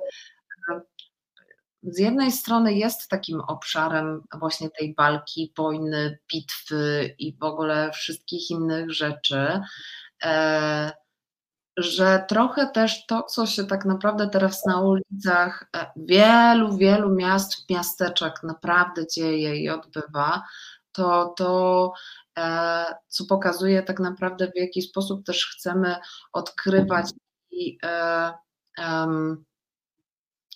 [1.83, 8.51] z jednej strony jest takim obszarem właśnie tej walki, wojny, bitwy i w ogóle wszystkich
[8.51, 9.61] innych rzeczy,
[10.23, 10.91] e,
[11.77, 17.69] że trochę też to, co się tak naprawdę teraz na ulicach e, wielu, wielu miast,
[17.69, 20.43] miasteczek naprawdę dzieje i odbywa,
[20.91, 21.93] to, to
[22.37, 25.95] e, co pokazuje tak naprawdę w jaki sposób też chcemy
[26.33, 27.09] odkrywać
[27.51, 27.77] i
[28.77, 29.43] um,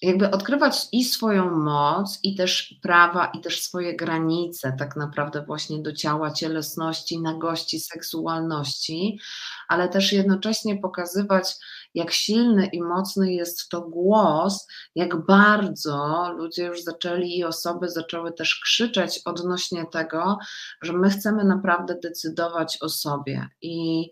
[0.01, 5.81] jakby odkrywać i swoją moc, i też prawa, i też swoje granice, tak naprawdę właśnie
[5.81, 9.19] do ciała, cielesności, nagości, seksualności,
[9.67, 11.55] ale też jednocześnie pokazywać,
[11.93, 18.33] jak silny i mocny jest to głos, jak bardzo ludzie już zaczęli i osoby zaczęły
[18.33, 20.37] też krzyczeć odnośnie tego,
[20.81, 23.49] że my chcemy naprawdę decydować o sobie.
[23.61, 24.09] I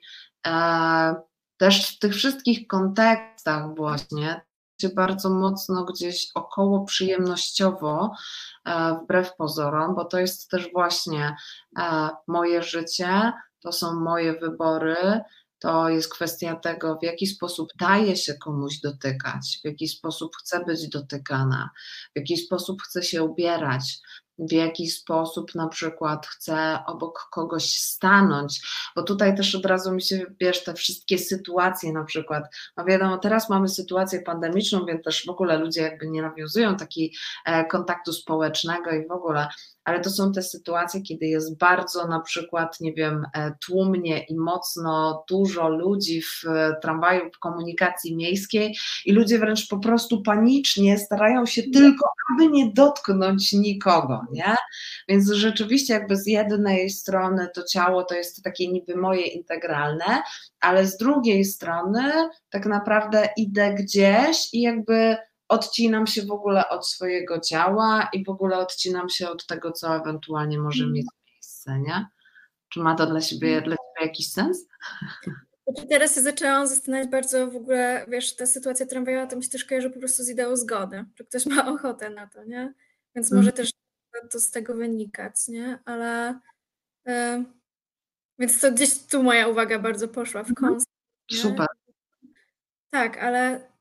[0.47, 1.15] e,
[1.57, 4.41] też w tych wszystkich kontekstach właśnie
[4.89, 8.11] bardzo mocno gdzieś około przyjemnościowo,
[8.65, 11.35] e, wbrew pozorom, bo to jest też właśnie
[11.79, 15.21] e, moje życie, to są moje wybory,
[15.59, 20.65] to jest kwestia tego, w jaki sposób daje się komuś dotykać, w jaki sposób chce
[20.65, 21.69] być dotykana,
[22.15, 23.99] w jaki sposób chce się ubierać,
[24.39, 28.61] w jaki sposób na przykład chcę obok kogoś stanąć,
[28.95, 32.43] bo tutaj też od razu mi się, wiesz, te wszystkie sytuacje na przykład,
[32.77, 37.15] no wiadomo, teraz mamy sytuację pandemiczną, więc też w ogóle ludzie jakby nie nawiązują takiego
[37.45, 39.47] e, kontaktu społecznego i w ogóle,
[39.85, 44.35] ale to są te sytuacje, kiedy jest bardzo na przykład, nie wiem, e, tłumnie i
[44.35, 50.97] mocno dużo ludzi w e, tramwaju, w komunikacji miejskiej i ludzie wręcz po prostu panicznie
[50.97, 54.55] starają się tylko, aby nie dotknąć nikogo, nie?
[55.07, 60.21] Więc rzeczywiście jakby z jednej strony to ciało to jest takie niby moje integralne,
[60.59, 65.17] ale z drugiej strony tak naprawdę idę gdzieś i jakby
[65.47, 69.95] odcinam się w ogóle od swojego ciała i w ogóle odcinam się od tego, co
[69.95, 70.93] ewentualnie może mm.
[70.93, 72.07] mieć miejsce, nie?
[72.69, 73.63] Czy ma to dla siebie, mm.
[73.63, 74.67] dla ciebie jakiś sens?
[75.67, 79.49] Znaczy, teraz się zaczęłam zastanawiać bardzo w ogóle, wiesz, ta sytuacja tramwajowa to mi się
[79.49, 82.73] też kojarzy po prostu z ideą zgody, że ktoś ma ochotę na to, nie?
[83.15, 83.53] Więc może mm.
[83.53, 83.71] też
[84.31, 85.79] to z tego wynikać, nie?
[85.85, 86.39] Ale
[87.05, 87.45] yy,
[88.39, 90.73] więc to gdzieś tu moja uwaga bardzo poszła w mhm.
[90.73, 90.83] kąs.
[91.31, 91.67] Super.
[92.89, 93.71] Tak, ale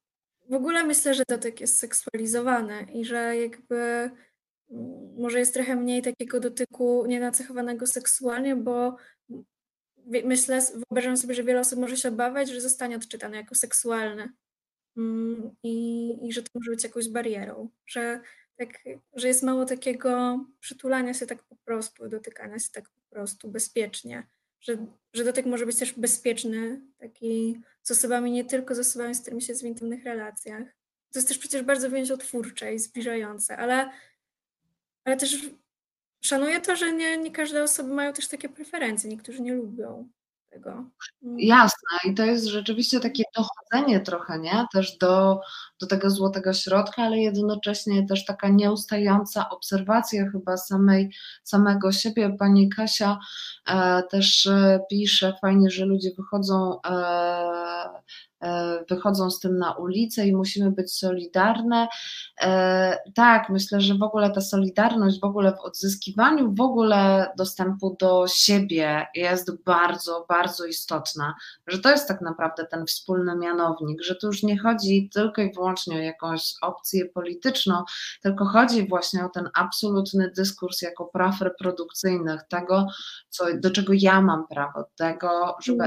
[0.55, 6.03] w ogóle myślę, że dotyk jest seksualizowany i że jakby mm, może jest trochę mniej
[6.03, 8.97] takiego dotyku nienacechowanego seksualnie, bo
[10.07, 14.33] myślę, wyobrażam sobie, że wiele osób może się obawiać, że zostanie odczytane jako seksualne.
[14.97, 18.21] Mm, i, i że to może być jakąś barierą, że,
[18.57, 18.69] tak,
[19.15, 24.27] że jest mało takiego przytulania się tak po prostu, dotykania się tak po prostu bezpiecznie
[24.65, 29.21] że, że dotyk może być też bezpieczny, taki z osobami, nie tylko z osobami, z
[29.21, 30.63] którymi się jest w intymnych relacjach.
[31.13, 33.91] To jest też przecież bardzo więziotwórcze i zbliżające, ale,
[35.05, 35.37] ale też
[36.25, 40.09] szanuję to, że nie, nie każde osoby mają też takie preferencje, niektórzy nie lubią
[40.55, 40.71] tego.
[41.23, 41.39] Mm.
[41.39, 44.67] Jasne, i to jest rzeczywiście takie dochodzenie trochę, nie?
[44.73, 45.41] Też do,
[45.81, 51.11] do tego złotego środka, ale jednocześnie też taka nieustająca obserwacja chyba samej,
[51.45, 52.37] samego siebie.
[52.39, 53.19] Pani Kasia
[53.69, 57.89] e, też e, pisze, fajnie, że ludzie wychodzą e,
[58.91, 61.89] wychodzą z tym na ulicę i musimy być solidarne.
[62.41, 67.97] E, tak, myślę, że w ogóle ta solidarność, w ogóle w odzyskiwaniu w ogóle dostępu
[68.01, 71.35] do siebie jest bardzo, bardzo istotna,
[71.67, 75.53] że to jest tak naprawdę ten wspólny mianownik, że tu już nie chodzi tylko i
[75.53, 77.85] wyłącznie o jakąś opcję polityczną,
[78.23, 82.87] tylko chodzi właśnie o ten absolutny dyskurs jako praw reprodukcyjnych, tego,
[83.29, 85.85] co, do czego ja mam prawo, tego, żeby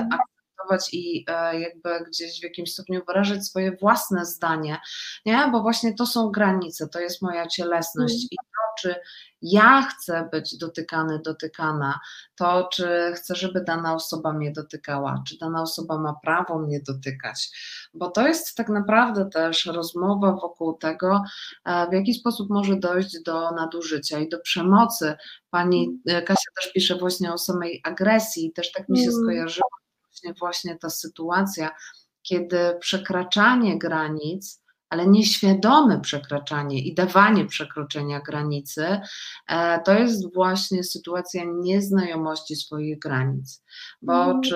[0.93, 4.78] i e, jakby gdzieś w jakimś stopniu wyrażać swoje własne zdanie,
[5.26, 5.49] nie?
[5.51, 8.28] bo właśnie to są granice, to jest moja cielesność mm.
[8.32, 8.95] i to, czy
[9.41, 11.99] ja chcę być dotykany, dotykana,
[12.36, 17.49] to czy chcę, żeby dana osoba mnie dotykała, czy dana osoba ma prawo mnie dotykać,
[17.93, 21.24] bo to jest tak naprawdę też rozmowa wokół tego,
[21.66, 25.16] e, w jaki sposób może dojść do nadużycia i do przemocy.
[25.49, 29.24] Pani e, Kasia też pisze właśnie o samej agresji, też tak mi się mm.
[29.24, 29.70] skojarzyło
[30.18, 31.76] właśnie, właśnie ta sytuacja,
[32.22, 38.99] kiedy przekraczanie granic, ale nieświadome przekraczanie i dawanie przekroczenia granicy,
[39.47, 43.63] e, to jest właśnie sytuacja nieznajomości swoich granic.
[44.01, 44.55] Bo No, czy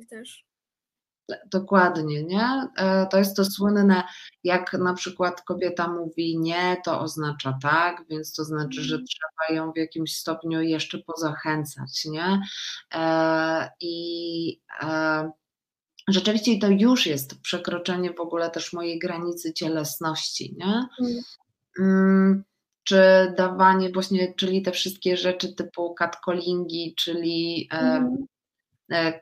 [0.00, 0.44] ich też.
[1.50, 2.68] Dokładnie, nie?
[2.76, 4.02] E, to jest to słynne,
[4.44, 9.06] jak na przykład kobieta mówi nie, to oznacza tak, więc to znaczy, że Mhm.
[9.06, 12.40] trzeba ją w jakimś stopniu jeszcze pozachęcać, nie?
[12.94, 15.30] E, I e,
[16.08, 20.86] rzeczywiście to już jest przekroczenie w ogóle też mojej granicy cielesności, nie?
[21.00, 21.22] Mm.
[21.78, 22.44] Mm,
[22.84, 23.02] Czy
[23.36, 28.04] dawanie właśnie, czyli te wszystkie rzeczy typu catcallingi, czyli Mhm.
[28.04, 28.16] e,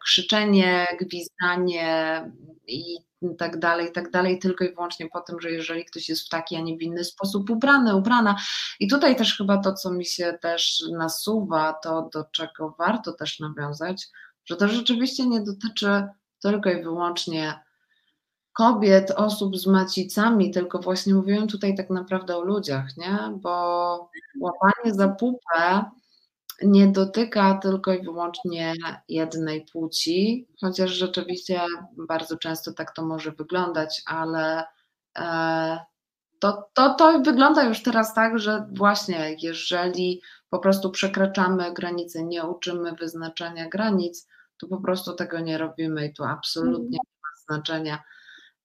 [0.05, 2.25] krzyczenie, gwizdanie
[2.67, 2.97] i
[3.39, 6.57] tak dalej, tak dalej, tylko i wyłącznie po tym, że jeżeli ktoś jest w taki,
[6.57, 8.37] a nie w inny sposób ubrany, ubrana.
[8.81, 13.41] I tutaj też chyba to, co mi się też nasuwa, to do czego warto też
[13.41, 14.09] nawiązać,
[14.45, 16.09] że to rzeczywiście nie dotyczy
[16.43, 17.61] tylko i wyłącznie
[18.53, 23.19] kobiet, osób z macicami, tylko właśnie mówiłem tutaj tak naprawdę o ludziach, nie?
[23.37, 24.11] Bo
[24.41, 25.85] łapanie za pupę
[26.63, 28.75] nie dotyka tylko i wyłącznie
[29.09, 31.61] jednej płci, chociaż rzeczywiście
[32.09, 34.65] bardzo często tak to może wyglądać, ale
[35.19, 35.79] e,
[36.39, 42.45] to, to, to wygląda już teraz tak, że właśnie jeżeli po prostu przekraczamy granice, nie
[42.45, 48.03] uczymy wyznaczania granic, to po prostu tego nie robimy i tu absolutnie nie ma znaczenia,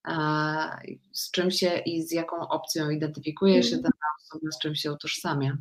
[0.08, 0.14] e,
[1.14, 5.58] z czym się i z jaką opcją identyfikuje się dana osoba, z czym się utożsamia.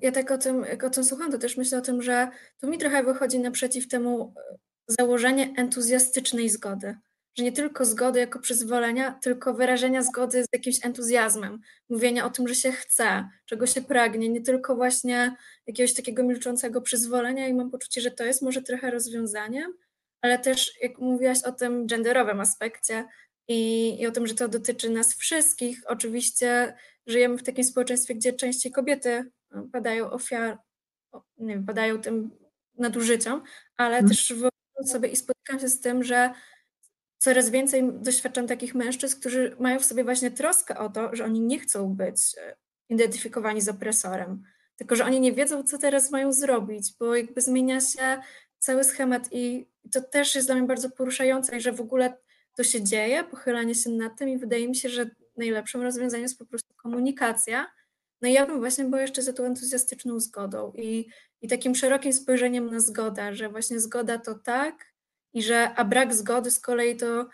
[0.00, 2.28] Ja tak o tym, jak o tym słucham, to też myślę o tym, że
[2.60, 4.56] to mi trochę wychodzi naprzeciw temu e,
[4.88, 6.96] założenie entuzjastycznej zgody.
[7.38, 12.48] Że nie tylko zgody jako przyzwolenia, tylko wyrażenia zgody z jakimś entuzjazmem, mówienia o tym,
[12.48, 17.70] że się chce, czego się pragnie, nie tylko właśnie jakiegoś takiego milczącego przyzwolenia i mam
[17.70, 19.72] poczucie, że to jest może trochę rozwiązaniem,
[20.22, 23.04] ale też jak mówiłaś o tym genderowym aspekcie
[23.48, 26.74] i, i o tym, że to dotyczy nas wszystkich, oczywiście
[27.06, 29.30] żyjemy w takim społeczeństwie, gdzie częściej kobiety
[29.72, 30.58] padają ofiar,
[31.38, 32.30] nie wiem, padają tym
[32.78, 33.42] nadużyciom,
[33.76, 34.08] ale Mhm.
[34.08, 36.34] też wyobrażam sobie i spotykam się z tym, że
[37.18, 41.40] coraz więcej doświadczam takich mężczyzn, którzy mają w sobie właśnie troskę o to, że oni
[41.40, 42.56] nie chcą być e,
[42.88, 44.42] identyfikowani z opresorem,
[44.76, 48.22] tylko że oni nie wiedzą, co teraz mają zrobić, bo jakby zmienia się
[48.58, 52.16] cały schemat i to też jest dla mnie bardzo poruszające, i że w ogóle
[52.56, 56.38] to się dzieje, pochylanie się nad tym i wydaje mi się, że najlepszym rozwiązaniem jest
[56.38, 57.66] po prostu komunikacja.
[58.24, 61.08] No ja bym właśnie była jeszcze za tą entuzjastyczną zgodą i,
[61.42, 64.92] i takim szerokim spojrzeniem na zgodę, że właśnie zgoda to tak,
[65.32, 67.28] i że, a brak zgody z kolei to,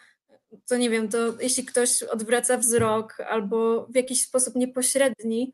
[0.69, 5.53] to nie wiem, to jeśli ktoś odwraca wzrok albo w jakiś sposób niepośredni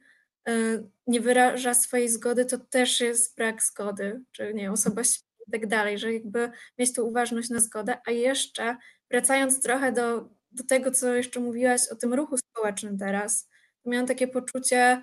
[0.48, 5.02] y, nie wyraża swojej zgody, to też jest brak zgody, czy nie, osoba
[5.48, 8.76] i tak dalej, że jakby mieć tu uważność na zgodę, a jeszcze
[9.10, 13.48] wracając trochę do, do tego, co jeszcze mówiłaś o tym ruchu społecznym teraz,
[13.86, 15.02] miałam takie poczucie,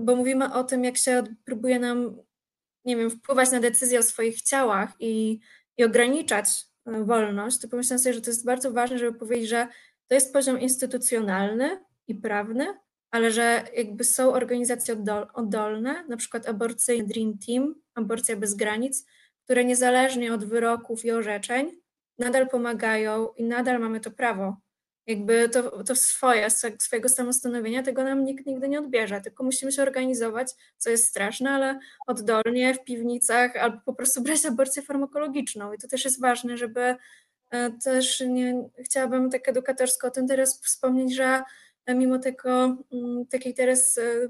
[0.00, 2.16] bo mówimy o tym, jak się próbuje nam,
[2.84, 5.40] nie wiem, wpływać na decyzje o swoich ciałach i,
[5.76, 6.48] i ograniczać
[6.86, 9.68] e, wolność, to pomyślałam sobie, że to jest bardzo ważne, żeby powiedzieć, że
[10.08, 12.66] to jest poziom instytucjonalny i prawny,
[13.10, 19.06] ale że jakby są organizacje oddol, oddolne, na przykład aborcyjny Dream Team, Aborcja bez granic,
[19.44, 21.70] które niezależnie od wyroków i orzeczeń
[22.18, 24.56] nadal pomagają i nadal mamy to prawo.
[25.06, 26.48] Jakby to, to swoje,
[26.78, 31.50] swojego samostanowienia, tego nam nikt nigdy nie odbierze, tylko musimy się organizować, co jest straszne,
[31.50, 35.72] ale oddolnie, w piwnicach, albo po prostu brać aborcję farmakologiczną.
[35.72, 36.96] I to też jest ważne, żeby
[37.50, 41.42] e, też nie, chciałabym tak edukatorsko o tym teraz wspomnieć, że
[41.88, 44.28] mimo tego, mm, takiej teraz e,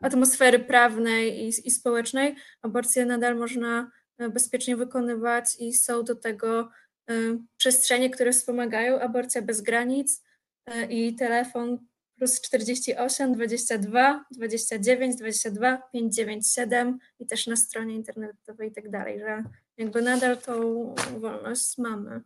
[0.00, 6.70] atmosfery prawnej i, i społecznej, aborcję nadal można e, bezpiecznie wykonywać i są do tego
[7.56, 10.22] przestrzenie, które wspomagają aborcja bez granic
[10.88, 11.78] i telefon
[12.16, 19.44] plus 48 22 29 22 597 i też na stronie internetowej i tak dalej, że
[19.76, 20.54] jakby nadal tą
[21.18, 22.20] wolność mamy.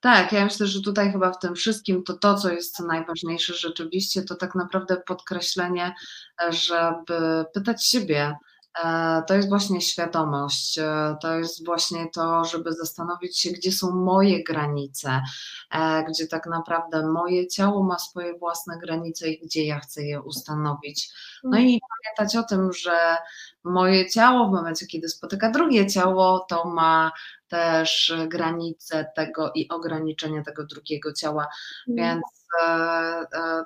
[0.00, 4.22] Tak, ja myślę, że tutaj chyba w tym wszystkim to to, co jest najważniejsze rzeczywiście,
[4.22, 5.94] to tak naprawdę podkreślenie,
[6.50, 8.55] żeby pytać siebie, E,
[9.26, 14.44] to jest właśnie świadomość, e, to jest właśnie to, żeby zastanowić się, gdzie są moje
[14.44, 15.22] granice,
[15.70, 20.22] e, gdzie tak naprawdę moje ciało ma swoje własne granice i gdzie ja chcę je
[20.22, 21.10] ustanowić.
[21.44, 21.80] No i
[22.16, 23.16] pamiętać o tym, że
[23.64, 27.12] moje ciało w momencie, kiedy spotyka drugie ciało, to ma
[27.48, 31.46] też granice tego i ograniczenie tego drugiego ciała,
[31.86, 32.45] więc e, e,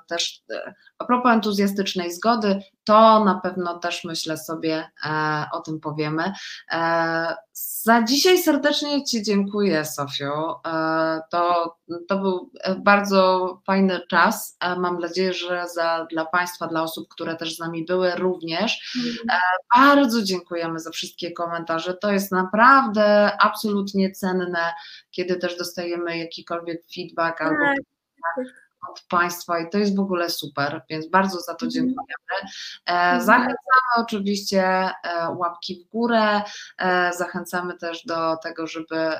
[0.07, 5.79] też e, a propos entuzjastycznej zgody, to na pewno też myślę sobie e, o tym
[5.79, 6.33] powiemy.
[6.71, 10.61] E, za dzisiaj serdecznie Ci dziękuję, Sofio.
[10.67, 11.75] E, to,
[12.07, 14.57] to był bardzo fajny czas.
[14.59, 18.95] E, mam nadzieję, że za, dla Państwa, dla osób, które też z nami były, również.
[19.31, 19.39] E,
[19.75, 21.93] bardzo dziękujemy za wszystkie komentarze.
[21.93, 24.73] To jest naprawdę absolutnie cenne,
[25.11, 27.55] kiedy też dostajemy jakikolwiek feedback albo
[28.35, 28.60] Tak.
[28.89, 31.71] Od Państwa i to jest w ogóle super, więc bardzo za to Mhm.
[31.71, 32.51] dziękujemy.
[32.85, 33.55] E, Zachęcamy
[33.97, 34.93] oczywiście e,
[35.37, 36.41] łapki w górę,
[36.77, 39.11] e, zachęcamy też do tego, żeby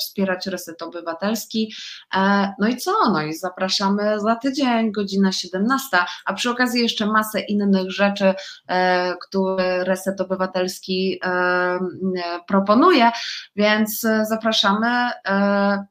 [0.00, 1.74] wspierać Reset Obywatelski.
[2.58, 2.92] No i co?
[3.12, 8.34] No i zapraszamy za tydzień, godzina 17, a przy okazji jeszcze masę innych rzeczy,
[9.22, 11.20] które Reset Obywatelski
[12.46, 13.10] proponuje,
[13.56, 15.10] więc zapraszamy.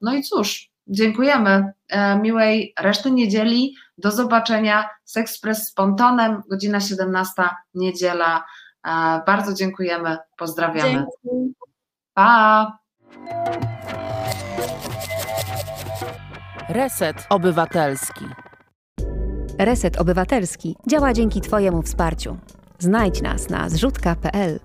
[0.02, 1.72] No i cóż, dziękujemy.
[1.90, 3.76] E, Miłej reszty niedzieli.
[3.98, 4.90] Do zobaczenia.
[5.04, 8.46] Sexpress z Pontonem, godzina 17, niedziela.
[8.88, 10.18] E, Bardzo dziękujemy.
[10.38, 10.90] Pozdrawiamy.
[10.92, 11.54] Dzięki.
[12.14, 12.78] Pa!
[16.70, 18.26] Reset Obywatelski.
[19.60, 22.38] Reset Obywatelski działa dzięki Twojemu wsparciu.
[22.80, 24.60] Znajdź nas na zrzutka.pl.